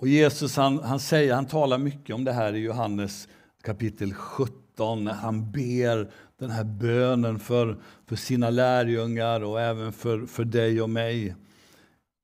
Och 0.00 0.08
Jesus 0.08 0.56
han, 0.56 0.78
han, 0.78 1.00
säger, 1.00 1.34
han 1.34 1.46
talar 1.46 1.78
mycket 1.78 2.14
om 2.14 2.24
det 2.24 2.32
här 2.32 2.54
i 2.54 2.58
Johannes 2.58 3.28
kapitel 3.62 4.14
17 4.14 5.04
när 5.04 5.12
han 5.12 5.52
ber 5.52 6.10
den 6.38 6.50
här 6.50 6.64
bönen 6.64 7.38
för, 7.38 7.76
för 8.06 8.16
sina 8.16 8.50
lärjungar 8.50 9.44
och 9.44 9.60
även 9.60 9.92
för, 9.92 10.26
för 10.26 10.44
dig 10.44 10.82
och 10.82 10.90
mig. 10.90 11.34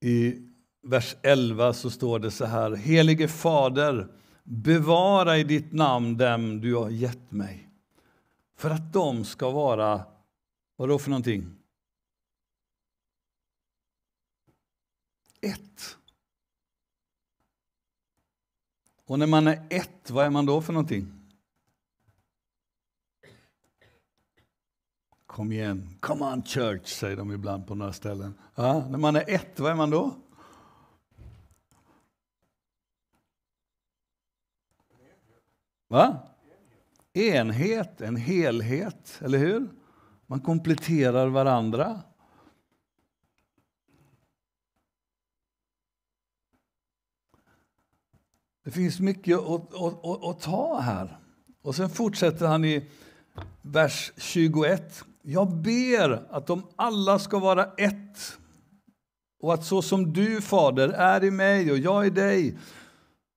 I 0.04 0.34
vers 0.86 1.16
11 1.22 1.72
så 1.72 1.90
står 1.90 2.18
det 2.18 2.30
så 2.30 2.44
här. 2.44 2.74
Helige 2.74 3.28
Fader, 3.28 4.08
bevara 4.44 5.38
i 5.38 5.44
ditt 5.44 5.72
namn 5.72 6.16
dem 6.16 6.60
du 6.60 6.74
har 6.74 6.90
gett 6.90 7.32
mig. 7.32 7.65
För 8.56 8.70
att 8.70 8.92
de 8.92 9.24
ska 9.24 9.50
vara, 9.50 10.04
vad 10.76 10.88
då 10.88 10.98
för 10.98 11.10
någonting? 11.10 11.56
Ett. 15.40 15.98
Och 19.04 19.18
när 19.18 19.26
man 19.26 19.46
är 19.46 19.66
ett, 19.70 20.10
vad 20.10 20.26
är 20.26 20.30
man 20.30 20.46
då 20.46 20.62
för 20.62 20.72
någonting? 20.72 21.12
Kom 25.26 25.52
igen, 25.52 25.98
come 26.00 26.24
on 26.24 26.42
church, 26.42 26.86
säger 26.86 27.16
de 27.16 27.32
ibland 27.32 27.66
på 27.66 27.74
några 27.74 27.92
ställen. 27.92 28.38
Ja, 28.54 28.88
när 28.88 28.98
man 28.98 29.16
är 29.16 29.30
ett, 29.30 29.60
vad 29.60 29.70
är 29.70 29.76
man 29.76 29.90
då? 29.90 30.14
Va? 35.88 36.35
enhet, 37.16 38.00
en 38.00 38.16
helhet, 38.16 39.20
eller 39.24 39.38
hur? 39.38 39.68
Man 40.26 40.40
kompletterar 40.40 41.26
varandra. 41.26 42.00
Det 48.64 48.70
finns 48.70 49.00
mycket 49.00 49.38
att, 49.38 49.74
att, 49.74 50.04
att, 50.04 50.24
att, 50.24 50.40
ta 50.40 50.80
här. 50.80 51.18
Och 51.62 51.74
sen 51.74 51.90
fortsätter 51.90 52.46
han 52.46 52.64
i 52.64 52.88
vers 53.62 54.12
21. 54.16 55.04
Jag 55.22 55.52
ber 55.52 56.26
att 56.30 56.46
de 56.46 56.62
alla 56.76 57.18
ska 57.18 57.38
vara 57.38 57.64
ett 57.64 58.38
och 59.40 59.54
att 59.54 59.64
så 59.64 59.82
som 59.82 60.12
du, 60.12 60.40
Fader, 60.40 60.88
är 60.88 61.24
i 61.24 61.30
mig 61.30 61.72
och 61.72 61.78
jag 61.78 62.06
i 62.06 62.10
dig 62.10 62.58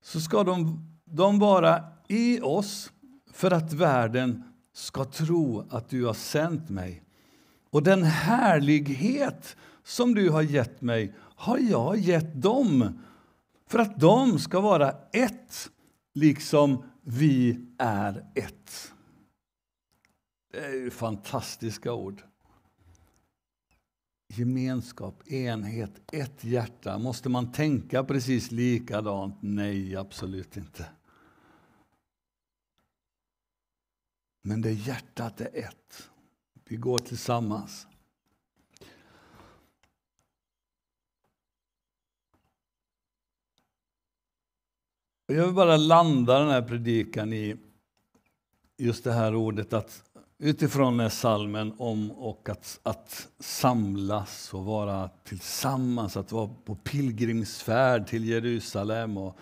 så 0.02 0.20
ska 0.20 0.44
de, 0.44 0.86
de 1.06 1.40
vara 1.40 1.84
i 2.08 2.42
oss 2.42 2.92
för 3.40 3.52
att 3.52 3.74
världen 3.74 4.44
ska 4.74 5.06
tro 5.06 5.68
att 5.70 5.90
du 5.90 6.06
har 6.06 6.14
sänt 6.14 6.70
mig. 6.70 7.04
Och 7.70 7.84
den 7.84 8.04
härlighet 8.04 9.56
som 9.84 10.16
du 10.16 10.30
har 10.30 10.42
gett 10.42 10.82
mig 10.82 11.14
har 11.20 11.58
jag 11.58 11.98
gett 11.98 12.42
dem 12.42 13.00
för 13.68 13.80
att 13.80 14.00
de 14.00 14.40
ska 14.40 14.60
vara 14.60 14.96
ett, 15.12 15.70
liksom 16.14 16.84
vi 17.02 17.66
är 17.78 18.26
ett. 18.36 18.92
Det 20.52 20.66
är 20.66 20.74
ju 20.74 20.90
fantastiska 20.90 21.94
ord. 21.94 22.22
Gemenskap, 24.34 25.28
enhet, 25.28 26.02
ett 26.12 26.44
hjärta. 26.44 26.98
Måste 26.98 27.30
man 27.30 27.52
tänka 27.52 28.04
precis 28.04 28.52
likadant? 28.52 29.36
Nej, 29.42 29.96
absolut 29.96 30.58
inte. 30.58 30.86
Men 34.42 34.62
det 34.62 34.72
hjärtat 34.72 35.42
är 35.42 35.58
ett. 35.58 36.10
Vi 36.64 36.76
går 36.76 36.98
tillsammans. 36.98 37.88
Jag 45.26 45.46
vill 45.46 45.54
bara 45.54 45.78
landa 45.78 46.40
den 46.40 46.50
här 46.50 46.62
predikan 46.62 47.34
i 47.34 47.56
just 48.78 49.04
det 49.04 49.14
här 49.14 49.36
ordet 49.36 49.74
att 49.74 50.04
utifrån 50.38 50.94
den 50.94 51.00
här 51.00 51.10
salmen 51.10 51.74
om 51.78 52.12
och 52.12 52.50
att, 52.50 52.80
att 52.84 53.28
samlas 53.40 54.54
och 54.54 54.66
vara 54.66 55.10
tillsammans, 55.24 56.18
att 56.18 56.32
vara 56.32 56.50
på 56.66 56.76
pilgrimsfärd 56.76 58.08
till 58.08 58.26
Jerusalem 58.26 59.18
och 59.18 59.38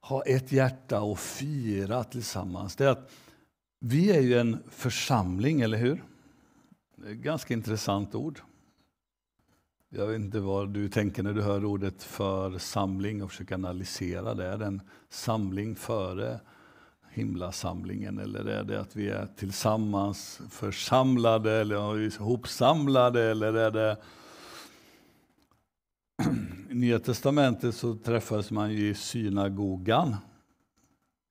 ha 0.00 0.22
ett 0.22 0.52
hjärta 0.52 1.00
och 1.00 1.18
fira 1.18 2.04
tillsammans. 2.04 2.76
Det 2.76 2.84
är 2.84 2.88
att 2.88 3.10
vi 3.86 4.10
är 4.10 4.20
ju 4.20 4.38
en 4.38 4.58
församling, 4.70 5.60
eller 5.60 5.78
hur? 5.78 6.04
Det 6.96 7.08
är 7.08 7.12
ett 7.12 7.18
ganska 7.18 7.54
intressant 7.54 8.14
ord. 8.14 8.40
Jag 9.88 10.06
vet 10.06 10.16
inte 10.16 10.40
vad 10.40 10.68
du 10.68 10.88
tänker 10.88 11.22
när 11.22 11.32
du 11.32 11.42
hör 11.42 11.64
ordet 11.64 12.02
församling 12.02 13.22
och 13.22 13.30
försöker 13.30 13.54
analysera 13.54 14.34
det. 14.34 14.46
Är 14.46 14.58
det 14.58 14.66
en 14.66 14.82
samling 15.08 15.76
före 15.76 16.40
himlasamlingen 17.10 18.18
eller 18.18 18.44
är 18.44 18.64
det 18.64 18.80
att 18.80 18.96
vi 18.96 19.08
är 19.08 19.28
tillsammans 19.36 20.40
församlade 20.50 21.52
eller 21.52 22.00
ihopsamlade 22.00 23.22
eller 23.22 23.52
är 23.54 23.70
det 23.70 23.96
i 26.70 26.74
Nya 26.74 26.98
Testamentet 26.98 27.74
så 27.74 27.96
träffades 27.96 28.50
man 28.50 28.72
ju 28.72 28.88
i 28.88 28.94
synagogan 28.94 30.16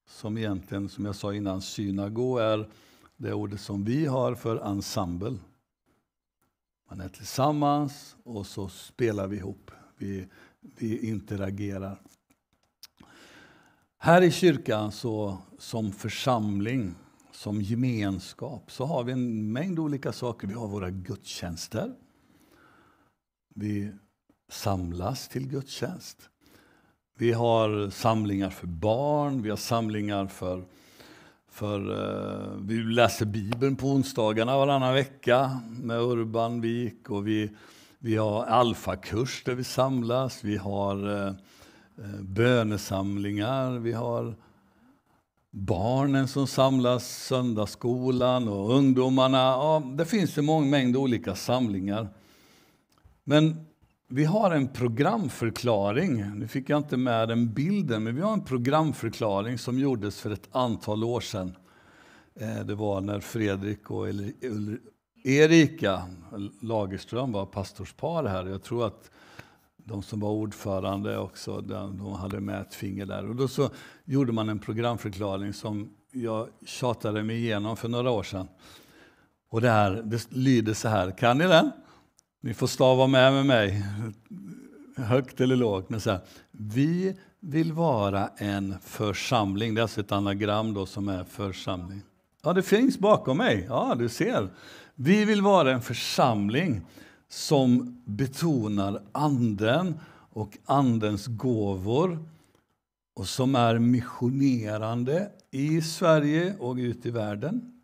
som 0.06 0.38
egentligen, 0.38 0.90
som 0.90 1.06
jag 1.06 1.16
sa 1.16 1.34
innan, 1.34 1.62
synago 1.62 2.38
är 2.38 2.70
det 3.18 3.34
ordet 3.34 3.62
som 3.62 3.84
vi 3.84 4.06
har 4.06 4.36
för 4.36 4.58
ensemble. 4.58 5.38
Man 6.90 7.02
är 7.02 7.10
tillsammans 7.10 8.16
och 8.24 8.48
så 8.48 8.70
spelar 8.70 9.28
vi 9.28 9.38
ihop. 9.38 9.72
Vi, 9.98 10.28
vi 10.62 11.10
interagerar. 11.10 12.02
Här 13.98 14.22
i 14.22 14.32
kyrkan, 14.32 14.92
så, 14.92 15.38
som 15.58 15.92
församling, 15.92 16.96
som 17.32 17.62
gemenskap, 17.62 18.72
så 18.72 18.86
har 18.86 19.04
vi 19.04 19.12
en 19.12 19.52
mängd 19.52 19.80
olika 19.80 20.12
saker. 20.14 20.48
Vi 20.48 20.54
har 20.54 20.68
våra 20.68 20.90
gudstjänster. 20.90 21.96
Vi 23.56 23.92
samlas 24.50 25.28
till 25.28 25.48
gudstjänst. 25.48 26.30
Vi 27.24 27.32
har 27.32 27.90
samlingar 27.90 28.50
för 28.50 28.68
barn, 28.68 29.42
vi 29.42 29.50
har 29.50 29.58
samlingar 29.58 30.28
för 30.28 30.64
för 31.52 31.92
uh, 31.92 32.58
vi 32.62 32.84
läser 32.84 33.26
Bibeln 33.26 33.76
på 33.76 33.88
onsdagarna 33.88 34.58
varannan 34.58 34.94
vecka 34.94 35.62
med 35.70 36.02
Urban 36.02 36.62
Wik. 36.62 37.10
och 37.10 37.28
vi, 37.28 37.50
vi 38.00 38.16
har 38.16 38.46
alfakurs 38.46 39.44
där 39.44 39.56
vi 39.56 39.64
samlas. 39.64 40.44
Vi 40.44 40.58
har 40.58 41.10
uh, 41.10 41.32
bönesamlingar, 42.22 43.72
vi 43.80 43.94
har 43.94 44.36
barnen 45.52 46.28
som 46.28 46.48
samlas, 46.48 47.26
söndagsskolan 47.26 48.48
och 48.48 48.76
ungdomarna. 48.76 49.38
Ja, 49.38 49.84
det 49.98 50.06
finns 50.06 50.38
en 50.38 50.46
mång, 50.46 50.70
mängd 50.70 50.98
olika 50.98 51.36
samlingar. 51.36 52.08
Men 53.24 53.66
vi 54.16 54.26
har 54.26 54.52
en 54.52 54.68
programförklaring. 54.68 56.40
Nu 56.40 56.48
fick 56.48 56.70
jag 56.70 56.78
inte 56.78 56.98
med 56.98 57.28
den 57.28 57.54
bilden, 57.54 58.04
men 58.04 58.16
vi 58.16 58.22
har 58.22 58.34
en 58.34 58.44
programförklaring 58.44 59.58
som 59.58 59.80
gjordes 59.80 60.22
för 60.22 60.32
ett 60.32 60.50
antal 60.52 61.04
år 61.04 61.22
sedan. 61.22 61.56
Eh, 62.36 62.66
det 62.66 62.76
var 62.76 63.02
när 63.02 63.20
Fredrik 63.20 63.92
och 63.92 64.08
Erika 65.24 66.02
Lagerström 66.62 67.32
var 67.32 67.46
pastorspar 67.46 68.24
här. 68.24 68.46
Jag 68.46 68.64
tror 68.64 68.88
att 68.88 69.12
de 69.78 70.04
som 70.04 70.20
var 70.20 70.30
ordförande 70.30 71.18
också, 71.18 71.62
de 71.62 72.14
hade 72.14 72.40
med 72.40 72.62
ett 72.62 72.74
finger 72.74 73.06
där. 73.06 73.30
Och 73.30 73.36
då 73.36 73.48
så 73.48 73.70
gjorde 74.06 74.32
man 74.32 74.50
en 74.50 74.60
programförklaring 74.60 75.54
som 75.54 75.90
jag 76.12 76.48
tjatade 76.66 77.24
mig 77.24 77.38
igenom 77.38 77.78
för 77.78 77.90
några 77.90 78.12
år 78.12 78.24
sedan. 78.24 78.48
Och 79.50 79.62
det, 79.62 79.70
här, 79.70 80.02
det 80.06 80.32
lyder 80.32 80.74
så 80.74 80.88
här, 80.88 81.18
kan 81.18 81.38
ni 81.38 81.48
den? 81.48 81.72
Ni 82.46 82.54
får 82.54 82.68
stava 82.68 83.08
med 83.08 83.34
med 83.34 83.46
mig, 83.46 83.84
högt 84.96 85.42
eller 85.42 85.56
lågt. 85.56 85.90
Men 85.90 86.02
så 86.02 86.12
här, 86.12 86.20
vi 86.52 87.16
vill 87.40 87.74
vara 87.74 88.28
en 88.38 88.76
församling. 88.82 89.76
Det 89.76 89.80
är 89.80 89.82
alltså 89.82 90.02
ett 90.02 90.12
anagram 90.12 90.74
då 90.74 90.86
som 90.86 91.08
är 91.08 91.24
församling. 91.24 92.02
Ja, 92.44 92.54
det 92.54 92.64
finns 92.64 93.00
bakom 93.00 93.38
mig. 93.38 93.66
Ja, 93.70 93.96
du 94.00 94.10
ser. 94.10 94.50
Vi 94.96 95.26
vill 95.26 95.42
vara 95.42 95.72
en 95.72 95.82
församling 95.82 96.82
som 97.30 98.02
betonar 98.06 99.02
Anden 99.12 100.00
och 100.30 100.58
Andens 100.66 101.28
gåvor 101.28 102.26
och 103.16 103.28
som 103.28 103.56
är 103.56 103.80
missionerande 103.80 105.32
i 105.52 105.82
Sverige 105.82 106.56
och 106.60 106.76
ut 106.76 107.06
i 107.06 107.12
världen. 107.12 107.82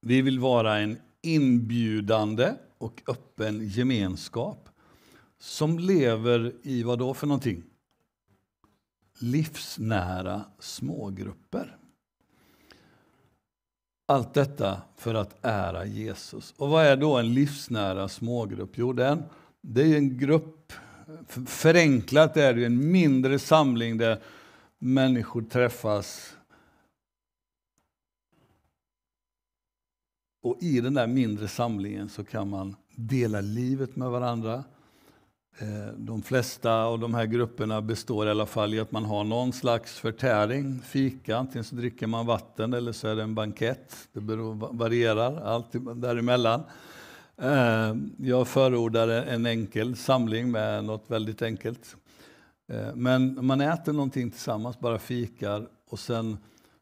Vi 0.00 0.22
vill 0.22 0.38
vara 0.38 0.78
en 0.78 0.96
inbjudande 1.22 2.52
och 2.80 3.02
öppen 3.06 3.68
gemenskap 3.68 4.68
som 5.38 5.78
lever 5.78 6.52
i 6.62 6.82
vad 6.82 6.98
då 6.98 7.14
för 7.14 7.26
någonting? 7.26 7.62
Livsnära 9.18 10.44
smågrupper. 10.58 11.76
Allt 14.06 14.34
detta 14.34 14.82
för 14.96 15.14
att 15.14 15.38
ära 15.42 15.84
Jesus. 15.84 16.54
Och 16.56 16.68
vad 16.68 16.86
är 16.86 16.96
då 16.96 17.16
en 17.16 17.34
livsnära 17.34 18.08
smågrupp? 18.08 18.70
Jo, 18.74 18.92
den, 18.92 19.22
det 19.60 19.82
är 19.82 19.96
en 19.96 20.18
grupp, 20.18 20.72
förenklat 21.46 22.36
är 22.36 22.54
det 22.54 22.64
en 22.64 22.90
mindre 22.90 23.38
samling 23.38 23.98
där 23.98 24.22
människor 24.78 25.42
träffas 25.42 26.36
Och 30.42 30.56
i 30.60 30.80
den 30.80 30.94
där 30.94 31.06
mindre 31.06 31.48
samlingen 31.48 32.08
så 32.08 32.24
kan 32.24 32.50
man 32.50 32.76
dela 32.96 33.40
livet 33.40 33.96
med 33.96 34.10
varandra. 34.10 34.64
Eh, 35.58 35.94
de 35.96 36.22
flesta 36.22 36.84
av 36.84 36.98
de 36.98 37.14
här 37.14 37.26
grupperna 37.26 37.82
består 37.82 38.26
i 38.26 38.30
alla 38.30 38.46
fall 38.46 38.74
i 38.74 38.80
att 38.80 38.92
man 38.92 39.04
har 39.04 39.24
någon 39.24 39.52
slags 39.52 39.98
förtäring, 39.98 40.80
fika, 40.80 41.36
antingen 41.36 41.64
så 41.64 41.74
dricker 41.74 42.06
man 42.06 42.26
vatten 42.26 42.74
eller 42.74 42.92
så 42.92 43.08
är 43.08 43.16
det 43.16 43.22
en 43.22 43.34
bankett. 43.34 44.08
Det 44.12 44.20
beror, 44.20 44.54
varierar, 44.54 45.40
allt 45.40 45.66
däremellan. 45.96 46.62
Eh, 47.36 47.94
jag 48.16 48.48
förordar 48.48 49.08
en 49.08 49.46
enkel 49.46 49.96
samling 49.96 50.50
med 50.50 50.84
något 50.84 51.04
väldigt 51.06 51.42
enkelt. 51.42 51.96
Eh, 52.68 52.94
men 52.94 53.46
man 53.46 53.60
äter 53.60 53.92
någonting 53.92 54.30
tillsammans, 54.30 54.80
bara 54.80 54.98
fikar 54.98 55.68
och 55.90 55.98
sen 55.98 56.36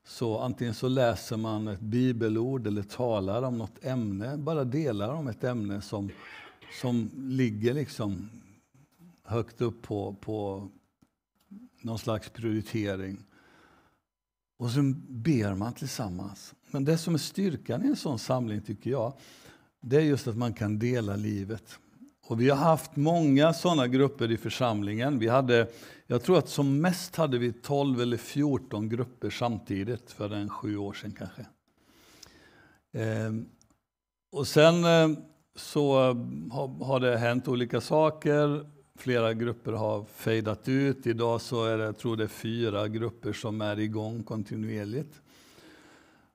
så 0.08 0.38
antingen 0.38 0.74
så 0.74 0.88
läser 0.88 1.36
man 1.36 1.68
ett 1.68 1.80
bibelord 1.80 2.66
eller 2.66 2.82
talar 2.82 3.42
om 3.42 3.58
något 3.58 3.84
ämne, 3.84 4.36
bara 4.36 4.64
delar 4.64 5.08
om 5.08 5.28
ett 5.28 5.44
ämne 5.44 5.82
som, 5.82 6.10
som 6.80 7.10
ligger 7.14 7.74
liksom 7.74 8.30
högt 9.24 9.60
upp 9.60 9.82
på, 9.82 10.16
på 10.20 10.68
någon 11.82 11.98
slags 11.98 12.30
prioritering. 12.30 13.24
Och 14.58 14.70
sen 14.70 15.04
ber 15.08 15.54
man 15.54 15.72
tillsammans. 15.72 16.54
Men 16.70 16.84
det 16.84 16.98
som 16.98 17.14
är 17.14 17.18
styrkan 17.18 17.84
i 17.84 17.88
en 17.88 17.96
sån 17.96 18.18
samling 18.18 18.60
tycker 18.60 18.90
jag, 18.90 19.12
det 19.80 19.96
är 19.96 20.00
just 20.00 20.28
att 20.28 20.36
man 20.36 20.52
kan 20.52 20.78
dela 20.78 21.16
livet. 21.16 21.78
Och 22.28 22.40
vi 22.40 22.50
har 22.50 22.56
haft 22.56 22.96
många 22.96 23.52
sådana 23.52 23.86
grupper 23.86 24.30
i 24.30 24.36
församlingen. 24.36 25.18
Vi 25.18 25.28
hade, 25.28 25.68
jag 26.06 26.22
tror 26.22 26.38
att 26.38 26.48
som 26.48 26.80
mest 26.80 27.16
hade 27.16 27.38
vi 27.38 27.52
12 27.52 28.00
eller 28.00 28.16
14 28.16 28.88
grupper 28.88 29.30
samtidigt 29.30 30.10
för 30.10 30.30
en 30.30 30.50
sju 30.50 30.76
år 30.76 30.92
sedan 30.92 31.14
kanske. 31.18 31.46
Eh, 32.92 33.32
och 34.32 34.46
sen 34.46 34.84
eh, 34.84 35.18
så 35.56 36.10
eh, 36.10 36.16
har, 36.52 36.84
har 36.84 37.00
det 37.00 37.18
hänt 37.18 37.48
olika 37.48 37.80
saker. 37.80 38.70
Flera 38.98 39.34
grupper 39.34 39.72
har 39.72 40.04
fejdat 40.04 40.68
ut. 40.68 41.06
Idag 41.06 41.40
så 41.40 41.64
är 41.64 41.78
det, 41.78 41.84
jag 41.84 41.98
tror 41.98 42.16
det 42.16 42.24
är 42.24 42.28
fyra 42.28 42.88
grupper 42.88 43.32
som 43.32 43.60
är 43.60 43.78
igång 43.78 44.22
kontinuerligt. 44.22 45.20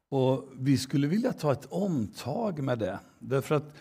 Och 0.10 0.50
vi 0.54 0.78
skulle 0.78 1.08
vilja 1.08 1.34
ta 1.34 1.52
ett 1.52 1.68
omtag 1.70 2.60
med 2.60 2.80
det. 2.80 3.00
Därför 3.20 3.56
att 3.56 3.76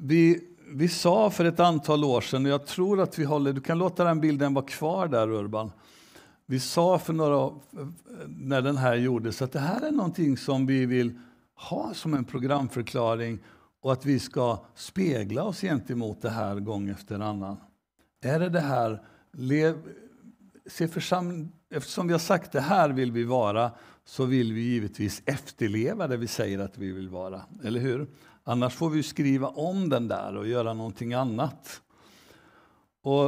vi, 0.00 0.40
vi 0.70 0.88
sa 0.88 1.30
för 1.30 1.44
ett 1.44 1.60
antal 1.60 2.04
år 2.04 2.20
sedan, 2.20 2.44
och 2.44 2.50
jag 2.50 2.66
tror 2.66 3.00
att 3.00 3.18
vi 3.18 3.24
håller, 3.24 3.52
du 3.52 3.60
kan 3.60 3.78
låta 3.78 4.04
den 4.04 4.20
bilden 4.20 4.54
vara 4.54 4.64
kvar 4.64 5.08
där 5.08 5.30
Urban. 5.30 5.70
Vi 6.46 6.60
sa 6.60 6.98
för 6.98 7.12
några 7.12 7.54
när 8.26 8.62
den 8.62 8.76
här 8.76 8.94
gjordes 8.94 9.42
att 9.42 9.52
det 9.52 9.58
här 9.58 9.86
är 9.86 9.90
någonting 9.90 10.36
som 10.36 10.66
vi 10.66 10.86
vill 10.86 11.18
ha 11.54 11.94
som 11.94 12.14
en 12.14 12.24
programförklaring 12.24 13.38
och 13.80 13.92
att 13.92 14.06
vi 14.06 14.18
ska 14.18 14.64
spegla 14.74 15.42
oss 15.42 15.60
gentemot 15.60 16.22
det 16.22 16.30
här 16.30 16.60
gång 16.60 16.88
efter 16.88 17.20
annan. 17.20 17.56
Är 18.22 18.40
det 18.40 18.48
det 18.48 18.60
här, 18.60 19.02
lev, 19.32 19.76
se 20.66 20.88
försam, 20.88 21.48
eftersom 21.70 22.06
vi 22.06 22.12
har 22.12 22.20
sagt 22.20 22.52
det 22.52 22.60
här 22.60 22.90
vill 22.90 23.12
vi 23.12 23.24
vara, 23.24 23.70
så 24.04 24.24
vill 24.24 24.52
vi 24.52 24.60
givetvis 24.60 25.22
efterleva 25.26 26.08
det 26.08 26.16
vi 26.16 26.26
säger 26.26 26.58
att 26.58 26.78
vi 26.78 26.92
vill 26.92 27.08
vara. 27.08 27.42
Eller 27.64 27.80
hur? 27.80 28.06
Annars 28.48 28.74
får 28.74 28.90
vi 28.90 29.02
skriva 29.02 29.48
om 29.48 29.88
den 29.88 30.08
där 30.08 30.36
och 30.36 30.48
göra 30.48 30.74
någonting 30.74 31.14
annat. 31.14 31.82
Och, 33.02 33.26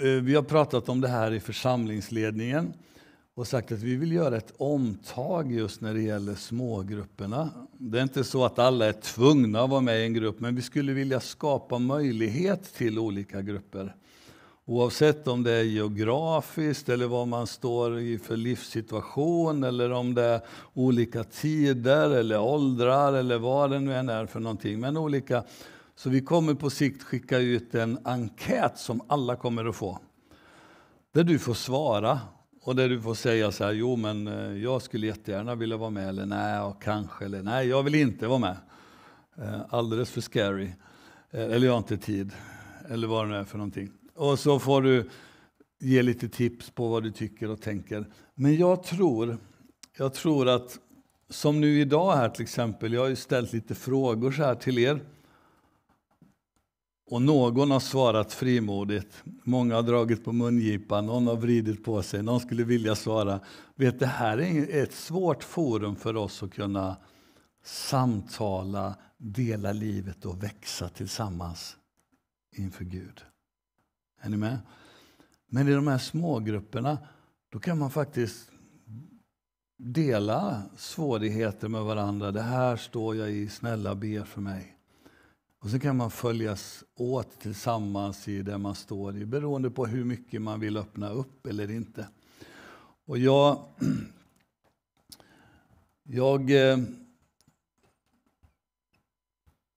eh, 0.00 0.22
vi 0.22 0.34
har 0.34 0.42
pratat 0.42 0.88
om 0.88 1.00
det 1.00 1.08
här 1.08 1.32
i 1.32 1.40
församlingsledningen 1.40 2.72
och 3.34 3.46
sagt 3.46 3.72
att 3.72 3.82
vi 3.82 3.96
vill 3.96 4.12
göra 4.12 4.36
ett 4.36 4.52
omtag 4.56 5.52
just 5.52 5.80
när 5.80 5.94
det 5.94 6.02
gäller 6.02 6.34
smågrupperna. 6.34 7.50
Det 7.78 7.98
är 7.98 8.02
inte 8.02 8.24
så 8.24 8.44
att 8.44 8.58
alla 8.58 8.86
är 8.86 8.92
tvungna 8.92 9.60
att 9.60 9.70
vara 9.70 9.80
med 9.80 10.00
i 10.00 10.04
en 10.04 10.14
grupp, 10.14 10.40
men 10.40 10.56
vi 10.56 10.62
skulle 10.62 10.92
vilja 10.92 11.20
skapa 11.20 11.78
möjlighet 11.78 12.74
till 12.74 12.98
olika 12.98 13.42
grupper. 13.42 13.94
Oavsett 14.66 15.28
om 15.28 15.42
det 15.42 15.52
är 15.52 15.62
geografiskt 15.62 16.88
eller 16.88 17.06
vad 17.06 17.28
man 17.28 17.46
står 17.46 18.00
i 18.00 18.18
för 18.18 18.36
livssituation 18.36 19.64
eller 19.64 19.92
om 19.92 20.14
det 20.14 20.22
är 20.22 20.40
olika 20.74 21.24
tider 21.24 22.10
eller 22.10 22.40
åldrar 22.40 23.12
eller 23.12 23.38
vad 23.38 23.70
det 23.70 23.80
nu 23.80 23.94
än 23.94 24.08
är 24.08 24.26
för 24.26 24.40
någonting. 24.40 24.80
Men 24.80 24.96
olika. 24.96 25.44
Så 25.96 26.10
vi 26.10 26.20
kommer 26.20 26.54
på 26.54 26.70
sikt 26.70 27.02
skicka 27.02 27.38
ut 27.38 27.74
en 27.74 27.98
enkät 28.04 28.78
som 28.78 29.00
alla 29.08 29.36
kommer 29.36 29.64
att 29.64 29.76
få. 29.76 29.98
Där 31.12 31.24
du 31.24 31.38
får 31.38 31.54
svara 31.54 32.20
och 32.62 32.76
där 32.76 32.88
du 32.88 33.00
får 33.00 33.14
säga 33.14 33.52
så 33.52 33.64
här, 33.64 33.72
jo 33.72 33.96
men 33.96 34.28
eh, 34.28 34.62
jag 34.62 34.82
skulle 34.82 35.06
jättegärna 35.06 35.54
vilja 35.54 35.76
vara 35.76 35.90
med 35.90 36.08
eller 36.08 36.26
nej, 36.26 36.60
och 36.60 36.82
kanske 36.82 37.24
eller 37.24 37.42
nej, 37.42 37.68
jag 37.68 37.82
vill 37.82 37.94
inte 37.94 38.26
vara 38.26 38.38
med. 38.38 38.56
Eh, 39.38 39.60
alldeles 39.68 40.10
för 40.10 40.20
scary. 40.20 40.70
Eh, 41.30 41.42
eller 41.42 41.66
jag 41.66 41.72
har 41.72 41.78
inte 41.78 41.96
tid. 41.96 42.32
Eller 42.88 43.06
vad 43.06 43.24
det 43.24 43.30
nu 43.30 43.36
är 43.36 43.44
för 43.44 43.58
någonting. 43.58 43.90
Och 44.14 44.38
så 44.38 44.58
får 44.58 44.82
du 44.82 45.10
ge 45.80 46.02
lite 46.02 46.28
tips 46.28 46.70
på 46.70 46.88
vad 46.88 47.02
du 47.02 47.10
tycker 47.10 47.50
och 47.50 47.60
tänker. 47.60 48.06
Men 48.34 48.56
jag 48.56 48.82
tror, 48.82 49.38
jag 49.98 50.14
tror 50.14 50.48
att 50.48 50.78
som 51.28 51.60
nu 51.60 51.80
idag 51.80 52.16
här 52.16 52.28
till 52.28 52.42
exempel, 52.42 52.92
jag 52.92 53.00
har 53.00 53.08
ju 53.08 53.16
ställt 53.16 53.52
lite 53.52 53.74
frågor 53.74 54.32
så 54.32 54.42
här 54.42 54.54
till 54.54 54.78
er. 54.78 55.00
Och 57.06 57.22
någon 57.22 57.70
har 57.70 57.80
svarat 57.80 58.32
frimodigt. 58.32 59.22
Många 59.44 59.74
har 59.74 59.82
dragit 59.82 60.24
på 60.24 60.32
mungipan, 60.32 61.06
någon 61.06 61.26
har 61.26 61.36
vridit 61.36 61.84
på 61.84 62.02
sig, 62.02 62.22
någon 62.22 62.40
skulle 62.40 62.64
vilja 62.64 62.94
svara. 62.94 63.40
Vet, 63.74 63.98
det 63.98 64.06
här 64.06 64.38
är 64.38 64.82
ett 64.82 64.92
svårt 64.92 65.44
forum 65.44 65.96
för 65.96 66.16
oss 66.16 66.42
att 66.42 66.52
kunna 66.52 66.96
samtala, 67.64 68.94
dela 69.18 69.72
livet 69.72 70.24
och 70.24 70.42
växa 70.42 70.88
tillsammans 70.88 71.76
inför 72.56 72.84
Gud. 72.84 73.24
Är 74.24 74.28
ni 74.28 74.36
med? 74.36 74.58
Men 75.46 75.68
i 75.68 75.74
de 75.74 75.86
här 75.86 75.98
smågrupperna, 75.98 76.98
då 77.48 77.58
kan 77.58 77.78
man 77.78 77.90
faktiskt 77.90 78.50
dela 79.76 80.62
svårigheter 80.76 81.68
med 81.68 81.82
varandra. 81.82 82.30
Det 82.30 82.42
här 82.42 82.76
står 82.76 83.16
jag 83.16 83.32
i, 83.32 83.48
snälla 83.48 83.94
be 83.94 84.24
för 84.24 84.40
mig. 84.40 84.76
Och 85.58 85.70
så 85.70 85.78
kan 85.78 85.96
man 85.96 86.10
följas 86.10 86.84
åt 86.94 87.40
tillsammans 87.40 88.28
i 88.28 88.42
det 88.42 88.58
man 88.58 88.74
står 88.74 89.16
i 89.16 89.26
beroende 89.26 89.70
på 89.70 89.86
hur 89.86 90.04
mycket 90.04 90.42
man 90.42 90.60
vill 90.60 90.76
öppna 90.76 91.10
upp 91.10 91.46
eller 91.46 91.70
inte. 91.70 92.08
Och 93.06 93.18
jag, 93.18 93.58
jag 96.02 96.70
eh, 96.70 96.78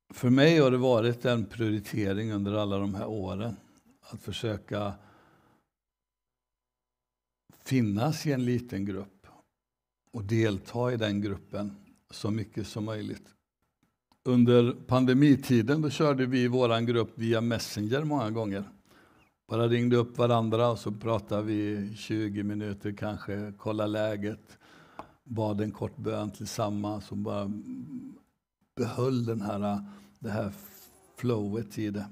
för 0.10 0.30
mig 0.30 0.60
har 0.60 0.72
det 0.72 0.78
varit 0.78 1.26
en 1.26 1.46
prioritering 1.46 2.32
under 2.32 2.54
alla 2.54 2.78
de 2.78 2.96
här 2.96 3.08
åren 3.08 3.56
att 4.10 4.22
försöka 4.22 4.94
finnas 7.66 8.26
i 8.26 8.32
en 8.32 8.46
liten 8.46 8.86
grupp 8.86 9.28
och 10.12 10.24
delta 10.24 10.94
i 10.94 10.98
den 10.98 11.22
gruppen 11.22 11.76
så 12.10 12.32
mycket 12.32 12.68
som 12.68 12.86
möjligt. 12.86 13.34
Under 14.24 14.72
pandemitiden 14.72 15.82
då 15.82 15.90
körde 15.90 16.26
vi 16.26 16.44
i 16.44 16.48
vår 16.48 16.82
grupp 16.82 17.12
via 17.16 17.42
Messenger 17.42 18.04
många 18.04 18.32
gånger. 18.32 18.64
Bara 19.48 19.68
ringde 19.68 19.96
upp 19.96 20.18
varandra 20.18 20.70
och 20.70 20.80
så 20.80 20.92
pratade 20.92 21.44
vi 21.44 21.92
20 21.96 22.44
minuter 22.44 22.92
kanske, 22.92 23.54
kolla 23.58 23.88
läget, 23.88 24.58
bad 25.24 25.62
en 25.62 25.72
kort 25.72 25.98
bön 25.98 26.32
tillsammans 26.32 27.12
och 27.12 27.18
bara 27.18 27.52
behöll 28.76 29.26
den 29.26 29.42
här, 29.42 29.86
det 30.20 30.30
här 30.30 30.52
flowet 31.18 31.78
i 31.78 31.90
det. 31.90 32.10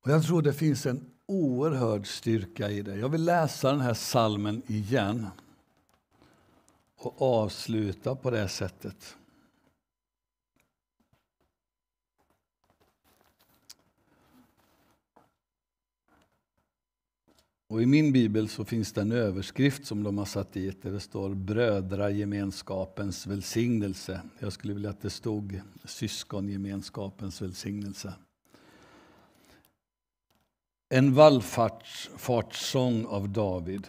Och 0.00 0.10
jag 0.10 0.22
tror 0.22 0.42
det 0.42 0.52
finns 0.52 0.86
en 0.86 1.10
oerhörd 1.26 2.06
styrka 2.06 2.70
i 2.70 2.82
det. 2.82 2.96
Jag 2.96 3.08
vill 3.08 3.24
läsa 3.24 3.70
den 3.70 3.80
här 3.80 3.94
salmen 3.94 4.62
igen 4.66 5.26
och 6.96 7.22
avsluta 7.22 8.16
på 8.16 8.30
det 8.30 8.48
sättet. 8.48 9.16
Och 17.70 17.82
I 17.82 17.86
min 17.86 18.12
bibel 18.12 18.48
så 18.48 18.64
finns 18.64 18.92
det 18.92 19.00
en 19.00 19.12
överskrift 19.12 19.86
som 19.86 20.02
de 20.02 20.18
har 20.18 20.24
satt 20.24 20.52
dit 20.52 20.82
där 20.82 20.92
det 20.92 21.00
står 21.00 21.34
brödragemenskapens 21.34 23.26
välsignelse. 23.26 24.20
Jag 24.38 24.52
skulle 24.52 24.74
vilja 24.74 24.90
att 24.90 25.00
det 25.00 25.10
stod 25.10 25.60
syskongemenskapens 25.84 27.42
välsignelse. 27.42 28.14
En 30.90 31.14
vallfartssång 31.14 33.06
av 33.06 33.28
David. 33.28 33.86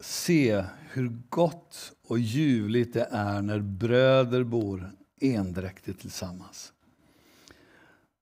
Se 0.00 0.64
hur 0.92 1.18
gott 1.28 1.92
och 2.08 2.18
ljuvligt 2.18 2.92
det 2.92 3.08
är 3.10 3.42
när 3.42 3.60
bröder 3.60 4.44
bor 4.44 4.90
endräktigt 5.20 6.00
tillsammans. 6.00 6.72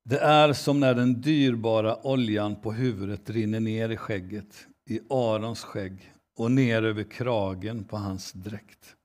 Det 0.02 0.18
är 0.18 0.52
som 0.52 0.80
när 0.80 0.94
den 0.94 1.20
dyrbara 1.20 2.06
oljan 2.06 2.56
på 2.60 2.72
huvudet 2.72 3.30
rinner 3.30 3.60
ner 3.60 3.88
i 3.88 3.96
skägget, 3.96 4.66
i 4.86 5.00
Arons 5.10 5.62
skägg 5.62 6.12
och 6.36 6.50
ner 6.50 6.82
över 6.82 7.02
kragen 7.02 7.84
på 7.84 7.96
hans 7.96 8.32
dräkt. 8.32 8.96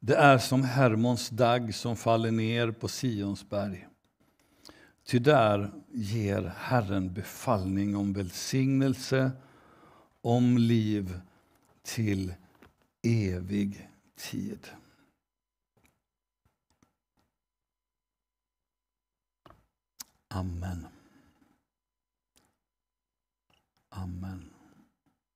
Det 0.00 0.16
är 0.16 0.38
som 0.38 0.62
Hermons 0.62 1.28
dagg 1.28 1.74
som 1.74 1.96
faller 1.96 2.30
ner 2.30 2.70
på 2.70 2.88
Sionsberg. 2.88 3.86
Ty 5.06 5.18
där 5.18 5.72
ger 5.92 6.42
Herren 6.42 7.14
befallning 7.14 7.96
om 7.96 8.12
välsignelse, 8.12 9.32
om 10.20 10.58
liv 10.58 11.20
till 11.82 12.34
evig 13.02 13.90
tid. 14.16 14.68
Amen. 20.28 20.86
Amen. 23.88 24.55